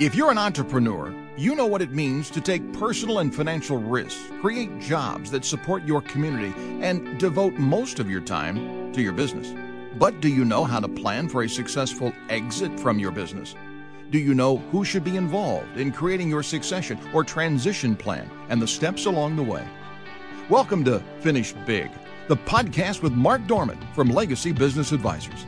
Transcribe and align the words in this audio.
If 0.00 0.14
you're 0.14 0.30
an 0.30 0.38
entrepreneur, 0.38 1.12
you 1.36 1.56
know 1.56 1.66
what 1.66 1.82
it 1.82 1.90
means 1.90 2.30
to 2.30 2.40
take 2.40 2.72
personal 2.72 3.18
and 3.18 3.34
financial 3.34 3.78
risks, 3.78 4.30
create 4.40 4.78
jobs 4.78 5.28
that 5.32 5.44
support 5.44 5.84
your 5.84 6.00
community, 6.02 6.54
and 6.80 7.18
devote 7.18 7.54
most 7.54 7.98
of 7.98 8.08
your 8.08 8.20
time 8.20 8.92
to 8.92 9.02
your 9.02 9.12
business. 9.12 9.52
But 9.98 10.20
do 10.20 10.28
you 10.28 10.44
know 10.44 10.62
how 10.62 10.78
to 10.78 10.86
plan 10.86 11.28
for 11.28 11.42
a 11.42 11.48
successful 11.48 12.12
exit 12.28 12.78
from 12.78 13.00
your 13.00 13.10
business? 13.10 13.56
Do 14.10 14.20
you 14.20 14.34
know 14.34 14.58
who 14.70 14.84
should 14.84 15.02
be 15.02 15.16
involved 15.16 15.76
in 15.76 15.90
creating 15.90 16.30
your 16.30 16.44
succession 16.44 17.00
or 17.12 17.24
transition 17.24 17.96
plan 17.96 18.30
and 18.50 18.62
the 18.62 18.68
steps 18.68 19.06
along 19.06 19.34
the 19.34 19.42
way? 19.42 19.66
Welcome 20.48 20.84
to 20.84 21.02
Finish 21.18 21.54
Big, 21.66 21.90
the 22.28 22.36
podcast 22.36 23.02
with 23.02 23.14
Mark 23.14 23.44
Dorman 23.48 23.84
from 23.96 24.10
Legacy 24.10 24.52
Business 24.52 24.92
Advisors. 24.92 25.44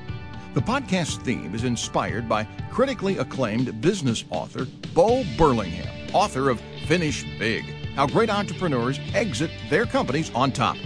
The 0.52 0.60
podcast 0.60 1.22
theme 1.22 1.54
is 1.54 1.62
inspired 1.62 2.28
by 2.28 2.42
critically 2.72 3.18
acclaimed 3.18 3.80
business 3.80 4.24
author 4.30 4.66
Bo 4.92 5.22
Burlingham, 5.38 5.86
author 6.12 6.50
of 6.50 6.60
Finish 6.86 7.24
Big 7.38 7.64
How 7.94 8.08
Great 8.08 8.30
Entrepreneurs 8.30 8.98
Exit 9.14 9.52
Their 9.68 9.86
Companies 9.86 10.34
on 10.34 10.50
Top. 10.50 10.76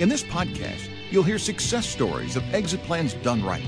In 0.00 0.08
this 0.08 0.24
podcast, 0.24 0.90
you'll 1.08 1.22
hear 1.22 1.38
success 1.38 1.86
stories 1.86 2.34
of 2.34 2.42
exit 2.52 2.82
plans 2.82 3.14
done 3.14 3.44
right 3.44 3.64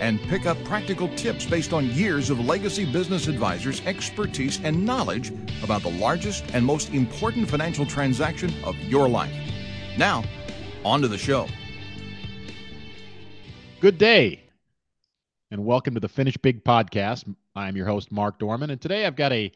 and 0.00 0.20
pick 0.22 0.44
up 0.44 0.58
practical 0.64 1.06
tips 1.14 1.46
based 1.46 1.72
on 1.72 1.86
years 1.90 2.28
of 2.28 2.40
legacy 2.40 2.84
business 2.84 3.28
advisors' 3.28 3.86
expertise 3.86 4.58
and 4.64 4.84
knowledge 4.84 5.30
about 5.62 5.82
the 5.82 5.92
largest 6.00 6.44
and 6.52 6.66
most 6.66 6.92
important 6.92 7.48
financial 7.48 7.86
transaction 7.86 8.52
of 8.64 8.76
your 8.80 9.08
life. 9.08 9.32
Now, 9.96 10.24
on 10.84 11.00
to 11.02 11.06
the 11.06 11.16
show. 11.16 11.46
Good 13.80 13.96
day 13.96 14.49
and 15.52 15.64
welcome 15.64 15.94
to 15.94 16.00
the 16.00 16.08
Finish 16.08 16.36
Big 16.36 16.62
podcast. 16.62 17.24
I'm 17.56 17.76
your 17.76 17.86
host, 17.86 18.12
Mark 18.12 18.38
Dorman, 18.38 18.70
and 18.70 18.80
today 18.80 19.04
I've 19.04 19.16
got 19.16 19.32
a 19.32 19.50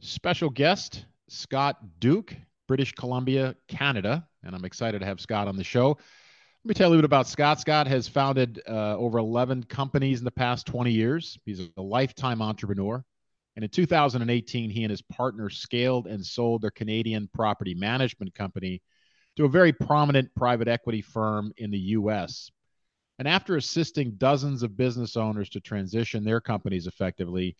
special 0.00 0.50
guest, 0.50 1.06
Scott 1.28 1.78
Duke, 1.98 2.36
British 2.68 2.92
Columbia, 2.92 3.56
Canada, 3.66 4.28
and 4.44 4.54
I'm 4.54 4.66
excited 4.66 4.98
to 4.98 5.06
have 5.06 5.18
Scott 5.18 5.48
on 5.48 5.56
the 5.56 5.64
show. 5.64 5.88
Let 5.88 6.68
me 6.68 6.74
tell 6.74 6.90
you 6.90 6.96
a 6.96 6.98
bit 6.98 7.06
about 7.06 7.26
Scott. 7.26 7.58
Scott 7.58 7.86
has 7.86 8.06
founded 8.06 8.60
uh, 8.68 8.98
over 8.98 9.16
11 9.16 9.62
companies 9.64 10.18
in 10.18 10.26
the 10.26 10.30
past 10.30 10.66
20 10.66 10.92
years. 10.92 11.38
He's 11.46 11.70
a 11.74 11.82
lifetime 11.82 12.42
entrepreneur. 12.42 13.02
And 13.56 13.64
in 13.64 13.70
2018, 13.70 14.68
he 14.68 14.84
and 14.84 14.90
his 14.90 15.02
partner 15.02 15.48
scaled 15.48 16.06
and 16.06 16.24
sold 16.24 16.60
their 16.60 16.70
Canadian 16.70 17.30
property 17.32 17.72
management 17.72 18.34
company 18.34 18.82
to 19.36 19.46
a 19.46 19.48
very 19.48 19.72
prominent 19.72 20.34
private 20.34 20.68
equity 20.68 21.00
firm 21.00 21.50
in 21.56 21.70
the 21.70 21.78
US. 21.78 22.50
And 23.20 23.28
after 23.28 23.56
assisting 23.58 24.12
dozens 24.12 24.62
of 24.62 24.78
business 24.78 25.14
owners 25.14 25.50
to 25.50 25.60
transition 25.60 26.24
their 26.24 26.40
companies 26.40 26.86
effectively, 26.86 27.54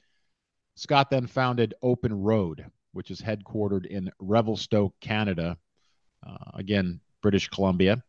Scott 0.74 1.10
then 1.10 1.26
founded 1.26 1.74
OpnRoad, 1.84 2.64
which 2.92 3.10
is 3.10 3.20
headquartered 3.20 3.84
in 3.84 4.10
Revelstoke, 4.18 4.94
Canada, 5.02 5.58
uh, 6.26 6.52
again, 6.54 6.98
British 7.20 7.48
Columbia. 7.48 8.02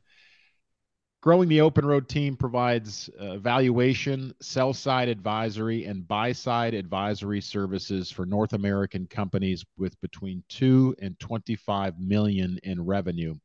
Growing 1.20 1.50
the 1.50 1.58
OpnRoad 1.58 2.08
team 2.08 2.38
provides 2.38 3.10
uh, 3.20 3.36
valuation, 3.36 4.34
sell 4.40 4.74
side 4.74 5.10
advisory, 5.10 5.84
and 5.84 6.08
buy 6.08 6.32
side 6.32 6.74
advisory 6.74 7.42
services 7.42 8.10
for 8.10 8.26
North 8.26 8.54
American 8.54 9.08
companies 9.08 9.66
with 9.78 10.00
between 10.00 10.42
2 10.48 10.96
and 11.02 11.20
25 11.20 12.00
million 12.00 12.58
in 12.64 12.86
revenue. 12.86 13.36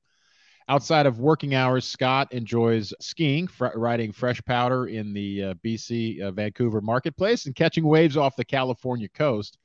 Outside 0.68 1.06
of 1.06 1.20
working 1.20 1.54
hours, 1.54 1.84
Scott 1.84 2.32
enjoys 2.32 2.92
skiing, 3.00 3.46
fr- 3.46 3.66
riding 3.76 4.10
fresh 4.10 4.42
powder 4.44 4.86
in 4.86 5.12
the 5.12 5.44
uh, 5.44 5.54
BC 5.64 6.20
uh, 6.20 6.32
Vancouver 6.32 6.80
marketplace, 6.80 7.46
and 7.46 7.54
catching 7.54 7.84
waves 7.84 8.16
off 8.16 8.34
the 8.34 8.44
California 8.44 9.08
coast. 9.08 9.58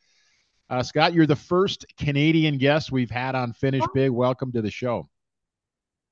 Uh, 0.70 0.84
Scott, 0.84 1.14
you're 1.14 1.26
the 1.26 1.36
first 1.36 1.86
Canadian 1.98 2.60
guest 2.60 2.92
we've 2.92 3.10
had 3.10 3.34
on 3.34 3.52
Finish 3.52 3.84
Big. 3.96 4.12
Welcome 4.12 4.52
to 4.52 4.62
the 4.62 4.70
show. 4.70 5.10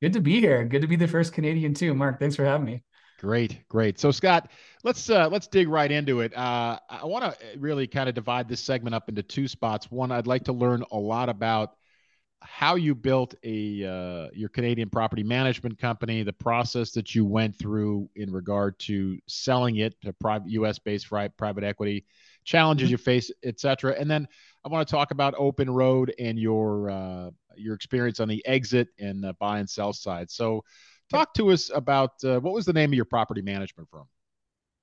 Good 0.02 0.14
to 0.14 0.22
be 0.22 0.40
here. 0.40 0.66
Good 0.66 0.82
to 0.82 0.88
be 0.88 0.96
the 0.96 1.08
first 1.08 1.34
Canadian 1.34 1.76
too, 1.76 1.94
Mark. 1.94 2.20
Thanks 2.20 2.36
for 2.36 2.44
having 2.44 2.66
me. 2.66 2.84
Great, 3.20 3.68
great. 3.68 4.00
So 4.00 4.12
Scott, 4.12 4.50
let's 4.84 5.10
uh, 5.10 5.28
let's 5.28 5.48
dig 5.48 5.68
right 5.68 5.92
into 5.92 6.22
it. 6.22 6.36
Uh, 6.36 6.80
I 6.90 7.06
want 7.06 7.26
to 7.26 7.60
really 7.60 7.86
kind 7.86 8.10
of 8.10 8.16
divide 8.16 8.48
this 8.48 8.62
segment 8.62 8.96
up 8.96 9.10
into 9.10 9.22
two 9.22 9.48
spots. 9.48 9.92
One, 9.92 10.12
I'd 10.12 10.26
like 10.26 10.46
to 10.46 10.54
learn 10.54 10.84
a 10.92 10.98
lot 10.98 11.30
about 11.30 11.76
how 12.42 12.76
you 12.76 12.96
built 12.96 13.36
a 13.44 13.86
uh, 13.86 14.30
your 14.34 14.50
Canadian 14.50 14.90
property 14.90 15.24
management 15.24 15.78
company, 15.78 16.24
the 16.24 16.34
process 16.34 16.92
that 16.92 17.14
you 17.14 17.26
went 17.26 17.58
through 17.58 18.10
in 18.16 18.32
regard 18.32 18.80
to 18.80 19.20
selling 19.28 19.78
it 19.78 20.00
to 20.02 20.14
private 20.14 20.50
U.S. 20.52 20.80
based 20.80 21.08
private 21.10 21.64
equity, 21.64 22.06
challenges 22.46 22.88
mm-hmm. 22.88 22.94
you 22.94 22.98
face, 22.98 23.32
etc. 23.44 23.96
And 24.00 24.10
then 24.10 24.28
I 24.66 24.70
want 24.70 24.88
to 24.88 24.92
talk 24.92 25.12
about 25.12 25.36
OpnRoad 25.36 26.12
and 26.18 26.40
your 26.40 26.90
uh, 26.90 27.30
your 27.58 27.76
experience 27.76 28.20
on 28.20 28.28
the 28.28 28.46
exit 28.46 28.88
and 29.00 29.24
the 29.24 29.34
buy 29.34 29.60
and 29.60 29.70
sell 29.70 29.92
side. 29.92 30.32
So, 30.32 30.64
talk 31.10 31.34
to 31.36 31.52
us 31.52 31.70
about 31.74 32.12
uh, 32.24 32.40
what 32.40 32.54
was 32.54 32.66
the 32.66 32.74
name 32.74 32.92
of 32.92 32.96
your 32.96 33.06
property 33.06 33.42
management 33.42 33.90
firm? 33.90 34.06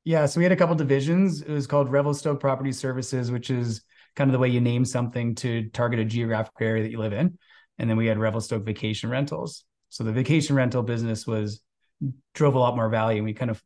Yeah, 0.05 0.27
so 0.27 0.39
we 0.39 0.45
had 0.45 0.53
a 0.53 0.57
couple 0.57 0.77
divisions. 0.77 1.43
It 1.43 1.51
was 1.51 1.67
called 1.67 1.91
Revelstoke 1.91 2.39
Property 2.39 2.71
Services, 2.71 3.33
which 3.33 3.51
is 3.51 3.83
kind 4.17 4.31
of 4.31 4.33
the 4.33 4.39
way 4.39 4.49
you 4.49 4.61
name 4.61 4.85
something 4.85 5.35
to 5.37 5.69
target 5.71 6.01
a 6.01 6.05
geographic 6.05 6.55
area 6.61 6.83
that 6.83 6.91
you 6.91 6.99
live 6.99 7.13
in. 7.13 7.39
And 7.79 7.89
then 7.89 7.97
we 7.97 8.07
had 8.07 8.19
Revelstoke 8.19 8.65
Vacation 8.65 9.11
Rentals. 9.11 9.65
So 9.91 10.03
the 10.03 10.13
vacation 10.13 10.57
rental 10.57 10.83
business 10.83 11.27
was 11.27 11.61
drove 12.35 12.55
a 12.55 12.59
lot 12.59 12.75
more 12.75 12.89
value. 12.89 13.19
And 13.19 13.27
we 13.27 13.35
kind 13.35 13.51
of 13.51 13.63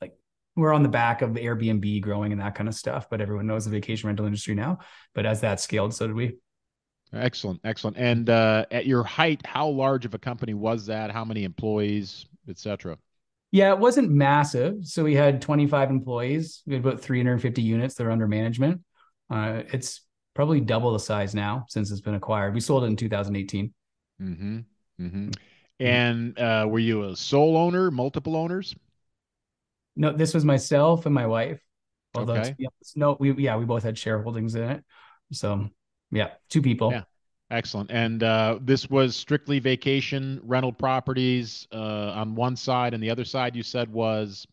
like 0.00 0.16
we're 0.56 0.72
on 0.72 0.84
the 0.84 0.88
back 0.88 1.22
of 1.22 1.30
Airbnb 1.30 2.00
growing 2.00 2.32
and 2.32 2.40
that 2.40 2.54
kind 2.54 2.68
of 2.68 2.74
stuff. 2.74 3.10
But 3.10 3.20
everyone 3.20 3.46
knows 3.46 3.64
the 3.64 3.70
vacation 3.70 4.06
rental 4.06 4.26
industry 4.26 4.54
now. 4.54 4.78
But 5.14 5.26
as 5.26 5.40
that 5.40 5.60
scaled, 5.60 5.92
so 5.92 6.06
did 6.06 6.16
we. 6.16 6.36
Excellent, 7.12 7.60
excellent. 7.64 7.96
And 7.96 8.30
uh, 8.30 8.66
at 8.70 8.86
your 8.86 9.02
height, 9.02 9.44
how 9.44 9.68
large 9.68 10.04
of 10.04 10.14
a 10.14 10.18
company 10.18 10.54
was 10.54 10.86
that? 10.86 11.10
How 11.10 11.24
many 11.24 11.44
employees, 11.44 12.26
etc.? 12.48 12.98
Yeah, 13.50 13.72
it 13.72 13.78
wasn't 13.78 14.10
massive. 14.10 14.84
So 14.84 15.04
we 15.04 15.14
had 15.14 15.40
25 15.40 15.90
employees. 15.90 16.62
We 16.66 16.74
had 16.74 16.84
about 16.84 17.00
350 17.00 17.62
units 17.62 17.94
that 17.94 18.06
are 18.06 18.10
under 18.10 18.28
management. 18.28 18.82
Uh, 19.30 19.62
it's 19.72 20.02
probably 20.34 20.60
double 20.60 20.92
the 20.92 20.98
size 20.98 21.34
now 21.34 21.66
since 21.68 21.90
it's 21.90 22.00
been 22.00 22.14
acquired. 22.14 22.54
We 22.54 22.60
sold 22.60 22.84
it 22.84 22.86
in 22.86 22.96
2018. 22.96 23.74
Mm-hmm. 24.22 24.58
Mm-hmm. 25.00 25.30
And 25.80 26.38
uh, 26.38 26.66
were 26.68 26.78
you 26.78 27.04
a 27.04 27.16
sole 27.16 27.56
owner, 27.56 27.90
multiple 27.90 28.36
owners? 28.36 28.74
No, 29.96 30.12
this 30.12 30.34
was 30.34 30.44
myself 30.44 31.06
and 31.06 31.14
my 31.14 31.26
wife. 31.26 31.60
Although 32.14 32.34
okay. 32.34 32.54
no, 32.96 33.16
we 33.20 33.32
yeah, 33.32 33.56
we 33.56 33.64
both 33.64 33.82
had 33.82 33.94
shareholdings 33.94 34.56
in 34.56 34.62
it. 34.62 34.84
So 35.32 35.68
yeah, 36.10 36.30
two 36.48 36.62
people. 36.62 36.90
Yeah. 36.90 37.02
Excellent. 37.50 37.90
And 37.90 38.22
uh, 38.22 38.58
this 38.60 38.90
was 38.90 39.16
strictly 39.16 39.58
vacation 39.58 40.40
rental 40.42 40.72
properties 40.72 41.66
uh, 41.72 42.12
on 42.14 42.34
one 42.34 42.56
side, 42.56 42.92
and 42.92 43.02
the 43.02 43.10
other 43.10 43.24
side 43.24 43.56
you 43.56 43.62
said 43.62 43.90
was 43.90 44.46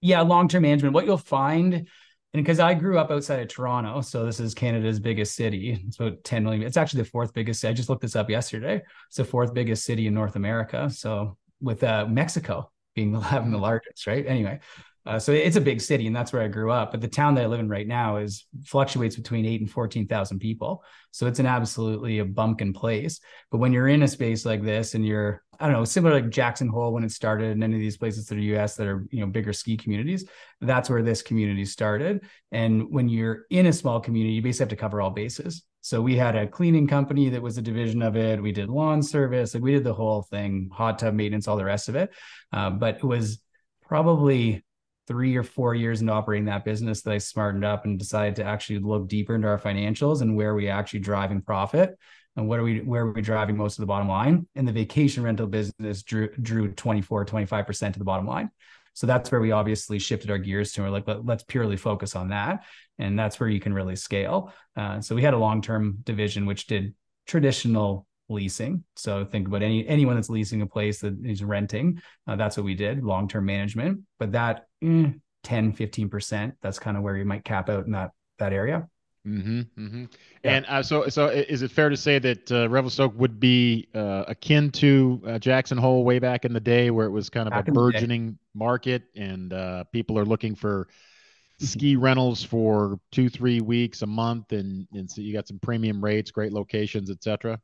yeah, 0.00 0.20
long 0.20 0.48
term 0.48 0.62
management. 0.62 0.94
What 0.94 1.06
you'll 1.06 1.16
find 1.16 1.86
and 2.34 2.42
because 2.42 2.60
I 2.60 2.72
grew 2.72 2.98
up 2.98 3.10
outside 3.10 3.40
of 3.40 3.48
Toronto, 3.48 4.00
so 4.00 4.24
this 4.24 4.40
is 4.40 4.54
Canada's 4.54 4.98
biggest 4.98 5.36
city. 5.36 5.78
It's 5.86 6.00
about 6.00 6.24
10 6.24 6.44
million. 6.44 6.62
It's 6.62 6.78
actually 6.78 7.02
the 7.02 7.10
fourth 7.10 7.34
biggest. 7.34 7.60
City. 7.60 7.70
I 7.70 7.74
just 7.74 7.90
looked 7.90 8.02
this 8.02 8.16
up 8.16 8.30
yesterday. 8.30 8.82
It's 9.08 9.16
the 9.16 9.24
fourth 9.24 9.52
biggest 9.52 9.84
city 9.84 10.06
in 10.06 10.14
North 10.14 10.36
America. 10.36 10.88
So 10.88 11.36
with 11.60 11.84
uh, 11.84 12.06
Mexico 12.08 12.70
being 12.94 13.14
having 13.20 13.50
the 13.50 13.58
largest, 13.58 14.06
right? 14.06 14.26
Anyway, 14.26 14.60
uh, 15.04 15.18
so 15.18 15.32
it's 15.32 15.56
a 15.56 15.60
big 15.60 15.80
city, 15.80 16.06
and 16.06 16.14
that's 16.14 16.32
where 16.32 16.42
I 16.42 16.48
grew 16.48 16.70
up. 16.70 16.92
But 16.92 17.00
the 17.00 17.08
town 17.08 17.34
that 17.34 17.44
I 17.44 17.46
live 17.46 17.58
in 17.58 17.68
right 17.68 17.88
now 17.88 18.18
is 18.18 18.46
fluctuates 18.64 19.16
between 19.16 19.44
eight 19.44 19.60
and 19.60 19.70
fourteen 19.70 20.06
thousand 20.06 20.38
people. 20.38 20.84
So 21.10 21.26
it's 21.26 21.40
an 21.40 21.46
absolutely 21.46 22.20
a 22.20 22.24
bumpkin 22.24 22.72
place. 22.72 23.20
But 23.50 23.58
when 23.58 23.72
you're 23.72 23.88
in 23.88 24.02
a 24.02 24.08
space 24.08 24.46
like 24.46 24.62
this, 24.62 24.94
and 24.94 25.04
you're 25.04 25.42
I 25.58 25.66
don't 25.66 25.74
know, 25.74 25.84
similar 25.84 26.14
like 26.14 26.30
Jackson 26.30 26.68
Hole 26.68 26.92
when 26.92 27.02
it 27.02 27.10
started, 27.10 27.50
and 27.50 27.64
any 27.64 27.74
of 27.74 27.80
these 27.80 27.96
places 27.96 28.26
that 28.26 28.36
are 28.36 28.40
U.S. 28.40 28.76
that 28.76 28.86
are 28.86 29.06
you 29.10 29.20
know 29.20 29.26
bigger 29.26 29.52
ski 29.52 29.76
communities, 29.76 30.24
that's 30.60 30.88
where 30.88 31.02
this 31.02 31.20
community 31.20 31.64
started. 31.64 32.24
And 32.52 32.88
when 32.90 33.08
you're 33.08 33.46
in 33.50 33.66
a 33.66 33.72
small 33.72 34.00
community, 34.00 34.34
you 34.34 34.42
basically 34.42 34.64
have 34.64 34.70
to 34.70 34.76
cover 34.76 35.00
all 35.00 35.10
bases. 35.10 35.64
So 35.80 36.00
we 36.00 36.14
had 36.14 36.36
a 36.36 36.46
cleaning 36.46 36.86
company 36.86 37.28
that 37.30 37.42
was 37.42 37.58
a 37.58 37.62
division 37.62 38.02
of 38.02 38.16
it. 38.16 38.40
We 38.40 38.52
did 38.52 38.68
lawn 38.68 39.02
service, 39.02 39.52
like 39.52 39.64
we 39.64 39.72
did 39.72 39.82
the 39.82 39.92
whole 39.92 40.22
thing, 40.22 40.70
hot 40.72 41.00
tub 41.00 41.12
maintenance, 41.12 41.48
all 41.48 41.56
the 41.56 41.64
rest 41.64 41.88
of 41.88 41.96
it. 41.96 42.10
Uh, 42.52 42.70
but 42.70 42.98
it 42.98 43.04
was 43.04 43.40
probably 43.82 44.64
three 45.12 45.36
or 45.36 45.42
four 45.42 45.74
years 45.74 46.00
into 46.00 46.10
operating 46.10 46.46
that 46.46 46.64
business 46.64 47.02
that 47.02 47.12
I 47.12 47.18
smartened 47.18 47.66
up 47.66 47.84
and 47.84 47.98
decided 47.98 48.36
to 48.36 48.44
actually 48.44 48.78
look 48.78 49.08
deeper 49.08 49.34
into 49.34 49.46
our 49.46 49.58
financials 49.58 50.22
and 50.22 50.34
where 50.34 50.54
we 50.54 50.70
actually 50.70 51.00
driving 51.00 51.42
profit 51.42 51.98
and 52.34 52.48
what 52.48 52.58
are 52.58 52.62
we 52.62 52.80
where 52.80 53.02
are 53.02 53.12
we 53.12 53.20
driving 53.20 53.58
most 53.58 53.78
of 53.78 53.82
the 53.82 53.86
bottom 53.86 54.08
line. 54.08 54.46
And 54.54 54.66
the 54.66 54.72
vacation 54.72 55.22
rental 55.22 55.46
business 55.46 56.02
drew 56.02 56.30
drew 56.40 56.72
24 56.72 57.26
25% 57.26 57.92
to 57.92 57.98
the 57.98 58.06
bottom 58.06 58.26
line. 58.26 58.50
So 58.94 59.06
that's 59.06 59.30
where 59.30 59.42
we 59.42 59.52
obviously 59.52 59.98
shifted 59.98 60.30
our 60.30 60.38
gears 60.38 60.72
to 60.72 60.82
we're 60.82 60.88
like 60.88 61.06
Let, 61.06 61.28
us 61.28 61.44
purely 61.46 61.76
focus 61.76 62.16
on 62.16 62.30
that. 62.30 62.64
And 62.98 63.18
that's 63.18 63.38
where 63.38 63.50
you 63.50 63.60
can 63.60 63.74
really 63.74 63.96
scale. 63.96 64.50
Uh, 64.74 65.02
so 65.02 65.14
we 65.14 65.20
had 65.20 65.34
a 65.34 65.38
long-term 65.38 65.98
division 66.04 66.46
which 66.46 66.68
did 66.68 66.94
traditional 67.26 68.06
leasing. 68.32 68.84
So 68.96 69.24
think 69.24 69.46
about 69.46 69.62
any 69.62 69.86
anyone 69.86 70.16
that's 70.16 70.30
leasing 70.30 70.62
a 70.62 70.66
place 70.66 71.00
that 71.00 71.16
is 71.24 71.44
renting. 71.44 72.00
Uh, 72.26 72.36
that's 72.36 72.56
what 72.56 72.64
we 72.64 72.74
did, 72.74 73.04
long-term 73.04 73.44
management. 73.44 74.00
But 74.18 74.32
that 74.32 74.66
eh, 74.82 75.10
10, 75.44 75.72
15%, 75.72 76.52
that's 76.60 76.78
kind 76.78 76.96
of 76.96 77.02
where 77.02 77.16
you 77.16 77.24
might 77.24 77.44
cap 77.44 77.68
out 77.68 77.86
in 77.86 77.92
that 77.92 78.10
that 78.38 78.52
area. 78.52 78.88
Mm-hmm, 79.26 79.60
mm-hmm. 79.78 80.04
Yeah. 80.44 80.50
And 80.50 80.66
uh, 80.66 80.82
so, 80.82 81.08
so 81.08 81.28
is 81.28 81.62
it 81.62 81.70
fair 81.70 81.88
to 81.88 81.96
say 81.96 82.18
that 82.18 82.50
uh, 82.50 82.68
Revelstoke 82.68 83.12
would 83.16 83.38
be 83.38 83.88
uh, 83.94 84.24
akin 84.26 84.70
to 84.72 85.22
uh, 85.26 85.38
Jackson 85.38 85.78
Hole 85.78 86.04
way 86.04 86.18
back 86.18 86.44
in 86.44 86.52
the 86.52 86.60
day, 86.60 86.90
where 86.90 87.06
it 87.06 87.10
was 87.10 87.30
kind 87.30 87.46
of 87.46 87.52
back 87.52 87.68
a 87.68 87.72
burgeoning 87.72 88.38
market, 88.54 89.04
and 89.14 89.52
uh, 89.52 89.84
people 89.92 90.18
are 90.18 90.24
looking 90.24 90.56
for 90.56 90.86
mm-hmm. 90.86 91.66
ski 91.66 91.96
rentals 91.96 92.42
for 92.42 92.98
two, 93.12 93.28
three 93.28 93.60
weeks, 93.60 94.02
a 94.02 94.06
month, 94.06 94.52
and 94.52 94.88
and 94.92 95.08
so 95.08 95.20
you 95.20 95.32
got 95.32 95.46
some 95.46 95.60
premium 95.60 96.02
rates, 96.02 96.32
great 96.32 96.52
locations, 96.52 97.08
etc. 97.08 97.60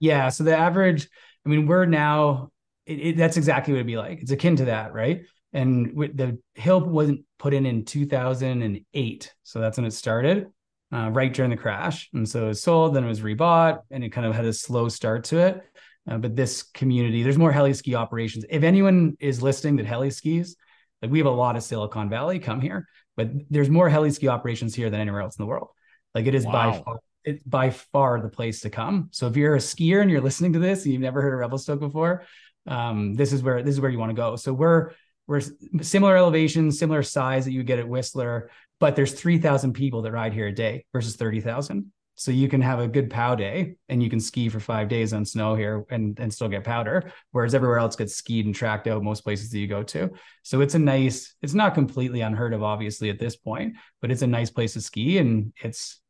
Yeah. 0.00 0.28
So 0.28 0.44
the 0.44 0.56
average, 0.56 1.08
I 1.44 1.48
mean, 1.48 1.66
we're 1.66 1.86
now. 1.86 2.50
It, 2.86 3.00
it, 3.00 3.16
that's 3.16 3.38
exactly 3.38 3.72
what 3.72 3.78
it'd 3.78 3.86
be 3.86 3.96
like. 3.96 4.20
It's 4.20 4.30
akin 4.30 4.56
to 4.56 4.66
that, 4.66 4.92
right? 4.92 5.22
And 5.54 5.96
the 5.96 6.38
hill 6.54 6.80
wasn't 6.80 7.24
put 7.38 7.54
in 7.54 7.64
in 7.64 7.84
2008, 7.84 9.34
so 9.42 9.60
that's 9.60 9.78
when 9.78 9.86
it 9.86 9.92
started 9.92 10.48
uh, 10.94 11.10
right 11.10 11.32
during 11.32 11.50
the 11.50 11.56
crash. 11.56 12.08
And 12.12 12.28
so 12.28 12.44
it 12.44 12.48
was 12.48 12.62
sold, 12.62 12.94
then 12.94 13.04
it 13.04 13.08
was 13.08 13.20
rebought, 13.20 13.80
and 13.90 14.04
it 14.04 14.10
kind 14.10 14.26
of 14.26 14.34
had 14.34 14.44
a 14.44 14.52
slow 14.52 14.88
start 14.88 15.24
to 15.24 15.38
it. 15.38 15.62
Uh, 16.08 16.18
but 16.18 16.36
this 16.36 16.62
community, 16.62 17.22
there's 17.22 17.38
more 17.38 17.50
heli 17.50 17.72
ski 17.72 17.94
operations. 17.94 18.44
If 18.50 18.62
anyone 18.62 19.16
is 19.20 19.42
listening 19.42 19.76
that 19.76 19.86
heli 19.86 20.10
skis, 20.10 20.56
like 21.02 21.10
we 21.10 21.18
have 21.18 21.26
a 21.26 21.30
lot 21.30 21.56
of 21.56 21.62
Silicon 21.62 22.10
Valley 22.10 22.38
come 22.38 22.60
here, 22.60 22.86
but 23.16 23.30
there's 23.50 23.70
more 23.70 23.88
heli 23.88 24.10
ski 24.10 24.28
operations 24.28 24.74
here 24.74 24.90
than 24.90 25.00
anywhere 25.00 25.22
else 25.22 25.36
in 25.36 25.42
the 25.42 25.46
world. 25.46 25.68
Like 26.14 26.26
it 26.26 26.34
is 26.34 26.44
wow. 26.44 26.52
by 26.52 26.82
far, 26.82 27.00
it's 27.24 27.42
by 27.42 27.70
far 27.70 28.20
the 28.20 28.28
place 28.28 28.60
to 28.60 28.70
come. 28.70 29.08
So 29.12 29.26
if 29.26 29.36
you're 29.36 29.54
a 29.54 29.58
skier 29.58 30.02
and 30.02 30.10
you're 30.10 30.20
listening 30.20 30.52
to 30.54 30.58
this 30.58 30.84
and 30.84 30.92
you've 30.92 31.02
never 31.02 31.22
heard 31.22 31.34
of 31.34 31.40
Revelstoke 31.40 31.80
before, 31.80 32.24
um, 32.66 33.14
this 33.14 33.32
is 33.32 33.42
where 33.42 33.62
this 33.62 33.74
is 33.74 33.80
where 33.80 33.90
you 33.90 33.98
want 33.98 34.10
to 34.10 34.16
go. 34.16 34.36
So 34.36 34.52
we're 34.52 34.92
we're 35.26 35.40
similar 35.80 36.16
elevations, 36.16 36.78
similar 36.78 37.02
size 37.02 37.46
that 37.46 37.52
you 37.52 37.62
get 37.62 37.78
at 37.78 37.88
Whistler 37.88 38.50
but 38.80 38.96
there's 38.96 39.12
3,000 39.12 39.72
people 39.72 40.02
that 40.02 40.12
ride 40.12 40.32
here 40.32 40.48
a 40.48 40.52
day 40.52 40.84
versus 40.92 41.16
30,000. 41.16 41.90
So 42.16 42.30
you 42.30 42.48
can 42.48 42.60
have 42.60 42.78
a 42.78 42.86
good 42.86 43.10
pow 43.10 43.34
day 43.34 43.74
and 43.88 44.02
you 44.02 44.08
can 44.08 44.20
ski 44.20 44.48
for 44.48 44.60
five 44.60 44.88
days 44.88 45.12
on 45.12 45.24
snow 45.24 45.54
here 45.54 45.84
and, 45.90 46.18
and 46.20 46.32
still 46.32 46.48
get 46.48 46.62
powder, 46.62 47.10
whereas 47.32 47.54
everywhere 47.54 47.78
else 47.78 47.96
gets 47.96 48.14
skied 48.14 48.46
and 48.46 48.54
tracked 48.54 48.86
out 48.86 49.02
most 49.02 49.22
places 49.22 49.50
that 49.50 49.58
you 49.58 49.66
go 49.66 49.82
to. 49.82 50.10
So 50.42 50.60
it's 50.60 50.74
a 50.74 50.78
nice, 50.78 51.34
it's 51.42 51.54
not 51.54 51.74
completely 51.74 52.20
unheard 52.20 52.52
of, 52.52 52.62
obviously, 52.62 53.10
at 53.10 53.18
this 53.18 53.36
point, 53.36 53.76
but 54.00 54.12
it's 54.12 54.22
a 54.22 54.28
nice 54.28 54.50
place 54.50 54.74
to 54.74 54.80
ski 54.80 55.18
and 55.18 55.52
it's 55.56 56.00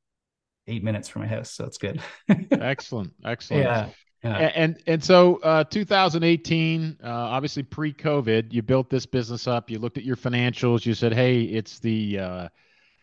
eight 0.67 0.83
minutes 0.83 1.09
from 1.09 1.23
my 1.23 1.29
house. 1.29 1.51
So 1.51 1.65
it's 1.65 1.79
good. 1.79 2.01
excellent. 2.29 3.13
Excellent. 3.25 3.65
Yeah. 3.65 3.89
Yeah. 4.23 4.51
And 4.55 4.83
and 4.87 5.05
so 5.05 5.37
uh, 5.43 5.65
2018, 5.65 6.99
uh, 7.05 7.07
obviously 7.07 7.63
pre-COVID, 7.63 8.55
you 8.55 8.63
built 8.63 8.89
this 8.89 9.05
business 9.05 9.47
up. 9.47 9.69
You 9.69 9.79
looked 9.79 9.99
at 9.99 10.05
your 10.05 10.17
financials. 10.17 10.87
You 10.87 10.95
said, 10.95 11.13
"Hey, 11.13 11.43
it's 11.43 11.79
the 11.79 12.19
uh, 12.19 12.49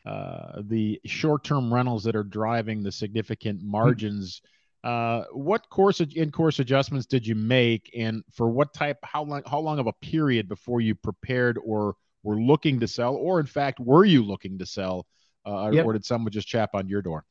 uh 0.04 0.62
the 0.64 1.00
short-term 1.06 1.72
rentals 1.72 2.04
that 2.06 2.16
are 2.16 2.24
driving 2.24 2.82
the 2.82 2.92
significant 2.92 3.60
mm-hmm. 3.60 3.70
margins." 3.70 4.42
Uh, 4.84 5.26
what 5.32 5.70
course 5.70 6.00
in 6.02 6.32
course 6.32 6.58
adjustments 6.58 7.06
did 7.06 7.28
you 7.28 7.36
make, 7.36 7.92
and 7.96 8.24
for 8.34 8.50
what 8.50 8.74
type? 8.74 8.98
How 9.04 9.24
long? 9.24 9.44
How 9.46 9.60
long 9.60 9.78
of 9.78 9.86
a 9.86 9.94
period 9.94 10.50
before 10.50 10.82
you 10.82 10.96
prepared 10.96 11.60
or 11.64 11.94
were 12.24 12.42
looking 12.42 12.80
to 12.80 12.88
sell, 12.88 13.16
or 13.16 13.40
in 13.40 13.46
fact, 13.46 13.80
were 13.80 14.06
you 14.06 14.24
looking 14.24 14.58
to 14.58 14.66
sell, 14.66 15.06
uh, 15.46 15.70
yep. 15.72 15.86
or 15.86 15.94
did 15.94 16.04
someone 16.04 16.32
just 16.32 16.48
chap 16.48 16.72
on 16.74 16.88
your 16.88 17.04
door? 17.04 17.26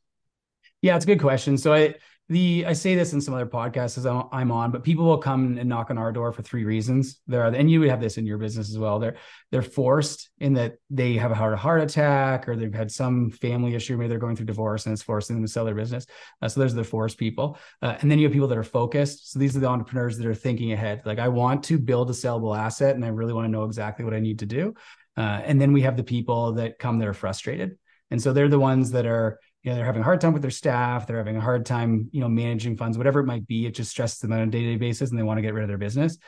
Yeah, 0.83 0.97
it's 0.97 1.05
a 1.05 1.09
good 1.09 1.21
question. 1.21 1.59
So 1.59 1.73
I 1.73 1.95
the 2.31 2.65
I 2.65 2.75
say 2.75 2.95
this 2.95 3.13
in 3.13 3.21
some 3.21 3.35
other 3.35 3.45
podcasts 3.45 3.99
as 3.99 4.07
I'm 4.07 4.53
on, 4.53 4.71
but 4.71 4.85
people 4.85 5.05
will 5.05 5.19
come 5.19 5.59
and 5.59 5.69
knock 5.69 5.91
on 5.91 5.99
our 5.99 6.13
door 6.13 6.33
for 6.33 6.43
three 6.43 6.65
reasons. 6.65 7.21
There 7.27 7.43
are, 7.43 7.49
and 7.49 7.69
you 7.69 7.81
would 7.81 7.91
have 7.91 8.01
this 8.01 8.19
in 8.19 8.25
your 8.25 8.39
business 8.39 8.71
as 8.71 8.79
well. 8.79 9.01
They're 9.01 9.17
they're 9.51 9.63
forced 9.63 10.31
in 10.39 10.55
that 10.55 10.77
they 10.91 11.15
have 11.15 11.33
a 11.33 11.35
heart 11.35 11.59
heart 11.59 11.83
attack 11.83 12.49
or 12.49 12.55
they've 12.55 12.73
had 12.73 12.93
some 12.93 13.31
family 13.31 13.75
issue, 13.75 13.97
maybe 13.97 14.09
they're 14.09 14.19
going 14.19 14.37
through 14.37 14.47
divorce 14.47 14.87
and 14.87 14.93
it's 14.93 15.03
forcing 15.03 15.35
them 15.37 15.45
to 15.45 15.51
sell 15.51 15.65
their 15.65 15.75
business. 15.75 16.07
Uh, 16.41 16.49
so 16.49 16.61
there's 16.61 16.73
the 16.73 16.85
forced 16.85 17.19
people, 17.19 17.59
uh, 17.83 17.97
and 18.01 18.09
then 18.09 18.21
you 18.21 18.27
have 18.27 18.33
people 18.33 18.49
that 18.49 18.59
are 18.59 18.63
focused. 18.63 19.33
So 19.33 19.41
these 19.41 19.57
are 19.57 19.61
the 19.61 19.67
entrepreneurs 19.67 20.17
that 20.17 20.27
are 20.27 20.35
thinking 20.35 20.71
ahead. 20.71 21.03
Like 21.05 21.19
I 21.19 21.29
want 21.29 21.65
to 21.65 21.81
build 21.81 22.11
a 22.11 22.15
sellable 22.15 22.57
asset, 22.57 22.95
and 22.95 23.05
I 23.05 23.09
really 23.09 23.33
want 23.33 23.47
to 23.47 23.51
know 23.51 23.65
exactly 23.65 24.05
what 24.05 24.15
I 24.15 24.21
need 24.21 24.39
to 24.39 24.47
do. 24.47 24.75
Uh, 25.17 25.43
and 25.45 25.61
then 25.61 25.73
we 25.73 25.83
have 25.83 25.97
the 25.97 26.05
people 26.05 26.53
that 26.53 26.79
come 26.79 27.01
that 27.01 27.09
are 27.09 27.13
frustrated, 27.13 27.77
and 28.13 28.23
so 28.23 28.33
they're 28.33 28.49
the 28.49 28.61
ones 28.61 28.93
that 28.93 29.05
are 29.05 29.41
you 29.63 29.71
know 29.71 29.77
they're 29.77 29.85
having 29.85 30.03
a 30.03 30.05
hard 30.05 30.21
time 30.21 30.33
with 30.33 30.43
their 30.43 30.51
staff 30.51 31.07
they're 31.07 31.19
having 31.19 31.37
a 31.37 31.41
hard 31.41 31.67
time 31.67 32.09
you 32.13 32.21
know 32.21 32.29
managing 32.29 32.77
funds 32.77 32.97
whatever 32.97 33.21
it 33.21 33.27
might 33.27 33.47
be 33.47 33.67
it 33.67 33.75
just 33.75 33.91
stresses 33.91 34.19
them 34.19 34.33
on 34.33 34.41
a 34.41 34.47
day-to-day 34.47 34.77
basis 34.77 35.11
and 35.11 35.19
they 35.19 35.23
want 35.23 35.39
to 35.39 35.43
get 35.43 35.55
rid 35.55 35.63
of 35.63 35.69
their 35.69 35.79
business. 35.79 36.19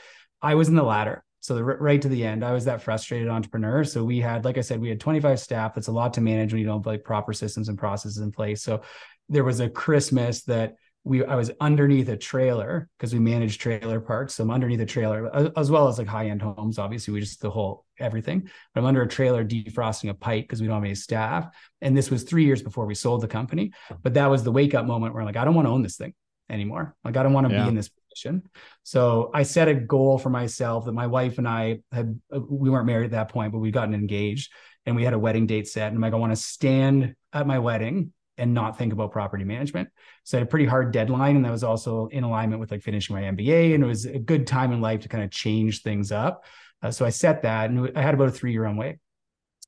I 0.40 0.55
was 0.55 0.69
in 0.69 0.75
the 0.75 0.82
latter. 0.82 1.25
So 1.40 1.55
the, 1.55 1.64
right 1.64 2.00
to 2.00 2.08
the 2.08 2.25
end 2.25 2.44
i 2.44 2.52
was 2.52 2.67
that 2.67 2.82
frustrated 2.82 3.29
entrepreneur. 3.29 3.84
So 3.84 4.05
we 4.05 4.20
had 4.20 4.44
like 4.44 4.58
i 4.58 4.61
said 4.61 4.81
we 4.81 4.88
had 4.88 5.00
25 5.00 5.40
staff 5.40 5.75
that's 5.75 5.88
a 5.88 5.93
lot 5.93 6.14
to 6.14 6.20
manage 6.20 6.52
when 6.52 6.61
you 6.61 6.67
don't 6.67 6.81
have 6.81 6.87
like 6.87 7.05
proper 7.05 7.32
systems 7.32 7.69
and 7.69 7.79
processes 7.79 8.19
in 8.19 8.32
place. 8.32 8.62
So 8.62 8.82
there 9.29 9.44
was 9.44 9.61
a 9.61 9.69
christmas 9.69 10.43
that 10.44 10.76
we 11.04 11.25
I 11.25 11.34
was 11.34 11.50
underneath 11.60 12.08
a 12.08 12.16
trailer 12.16 12.88
because 12.96 13.12
we 13.12 13.19
manage 13.19 13.58
trailer 13.58 14.00
parks. 14.00 14.34
So 14.34 14.44
I'm 14.44 14.50
underneath 14.50 14.81
a 14.81 14.87
trailer 14.87 15.34
as 15.58 15.70
well 15.70 15.88
as 15.88 15.99
like 15.99 16.06
high 16.06 16.28
end 16.28 16.43
homes. 16.43 16.78
Obviously, 16.78 17.12
we 17.12 17.20
just 17.20 17.40
the 17.40 17.50
whole 17.50 17.84
everything. 17.99 18.49
But 18.75 18.81
I'm 18.81 18.87
under 18.87 19.02
a 19.02 19.08
trailer 19.08 19.44
defrosting 19.44 20.10
a 20.10 20.14
pipe 20.14 20.44
because 20.44 20.60
we 20.60 20.69
don't 20.69 20.76
have 20.76 20.84
any 20.84 20.94
staff. 20.94 21.49
And 21.81 21.96
this 21.96 22.10
was 22.10 22.22
three 22.22 22.44
years 22.44 22.62
before 22.62 22.87
we 22.87 22.94
sold 22.94 23.20
the 23.20 23.28
company. 23.28 23.72
But 24.02 24.14
that 24.14 24.26
was 24.26 24.44
the 24.44 24.52
wake 24.52 24.75
up 24.75 24.87
moment 24.87 25.12
where 25.12 25.22
I'm 25.22 25.26
like, 25.26 25.37
I 25.37 25.44
don't 25.44 25.54
want 25.54 25.66
to 25.66 25.72
own 25.72 25.82
this 25.82 25.96
thing 25.96 26.14
anymore. 26.49 26.94
Like 27.05 27.16
I 27.16 27.22
don't 27.22 27.32
want 27.32 27.48
to 27.48 27.55
yeah. 27.55 27.64
be 27.64 27.69
in 27.69 27.75
this 27.75 27.88
position. 27.88 28.43
So 28.84 29.31
I 29.34 29.43
set 29.43 29.69
a 29.69 29.75
goal 29.75 30.19
for 30.19 30.31
myself 30.31 30.84
that 30.84 30.93
my 30.93 31.08
wife 31.08 31.38
and 31.38 31.48
I 31.48 31.81
had 31.90 32.20
uh, 32.32 32.40
we 32.40 32.70
weren't 32.70 32.87
married 32.87 33.06
at 33.06 33.10
that 33.12 33.31
point, 33.31 33.52
but 33.52 33.58
we'd 33.58 33.75
gotten 33.75 33.94
engaged 33.94 34.52
and 34.87 34.94
we 34.94 35.05
had 35.05 35.14
a 35.14 35.19
wedding 35.19 35.46
date 35.46 35.66
set. 35.66 35.88
And 35.88 35.96
I'm 35.96 36.02
like, 36.02 36.12
I 36.12 36.16
want 36.16 36.32
to 36.32 36.37
stand 36.37 37.14
at 37.32 37.46
my 37.46 37.58
wedding 37.58 38.12
and 38.38 38.55
not 38.55 38.79
think 38.79 38.93
about 38.93 39.12
property 39.12 39.44
management. 39.44 39.88
So 40.25 40.37
I 40.37 40.40
had 40.40 40.46
a 40.46 40.50
pretty 40.50 40.67
hard 40.67 40.93
deadline, 40.93 41.37
and 41.37 41.44
that 41.44 41.50
was 41.50 41.64
also 41.64 42.06
in 42.08 42.25
alignment 42.25 42.61
with 42.61 42.70
like 42.70 42.82
finishing 42.82 43.14
my 43.14 43.23
MBA, 43.23 43.75
and 43.75 43.84
it 43.84 43.87
was 43.87 44.06
a 44.06 44.19
good 44.19 44.46
time 44.46 44.73
in 44.73 44.81
life 44.81 45.00
to 45.00 45.08
kind 45.08 45.25
of 45.25 45.31
change 45.31 45.82
things 45.82 46.12
up. 46.12 46.44
Uh, 46.82 46.90
so 46.90 47.05
I 47.05 47.11
set 47.11 47.43
that, 47.43 47.70
and 47.70 47.93
I 47.96 48.02
had 48.02 48.14
about 48.14 48.29
a 48.29 48.32
three 48.32 48.52
year 48.52 48.64
runway, 48.64 48.99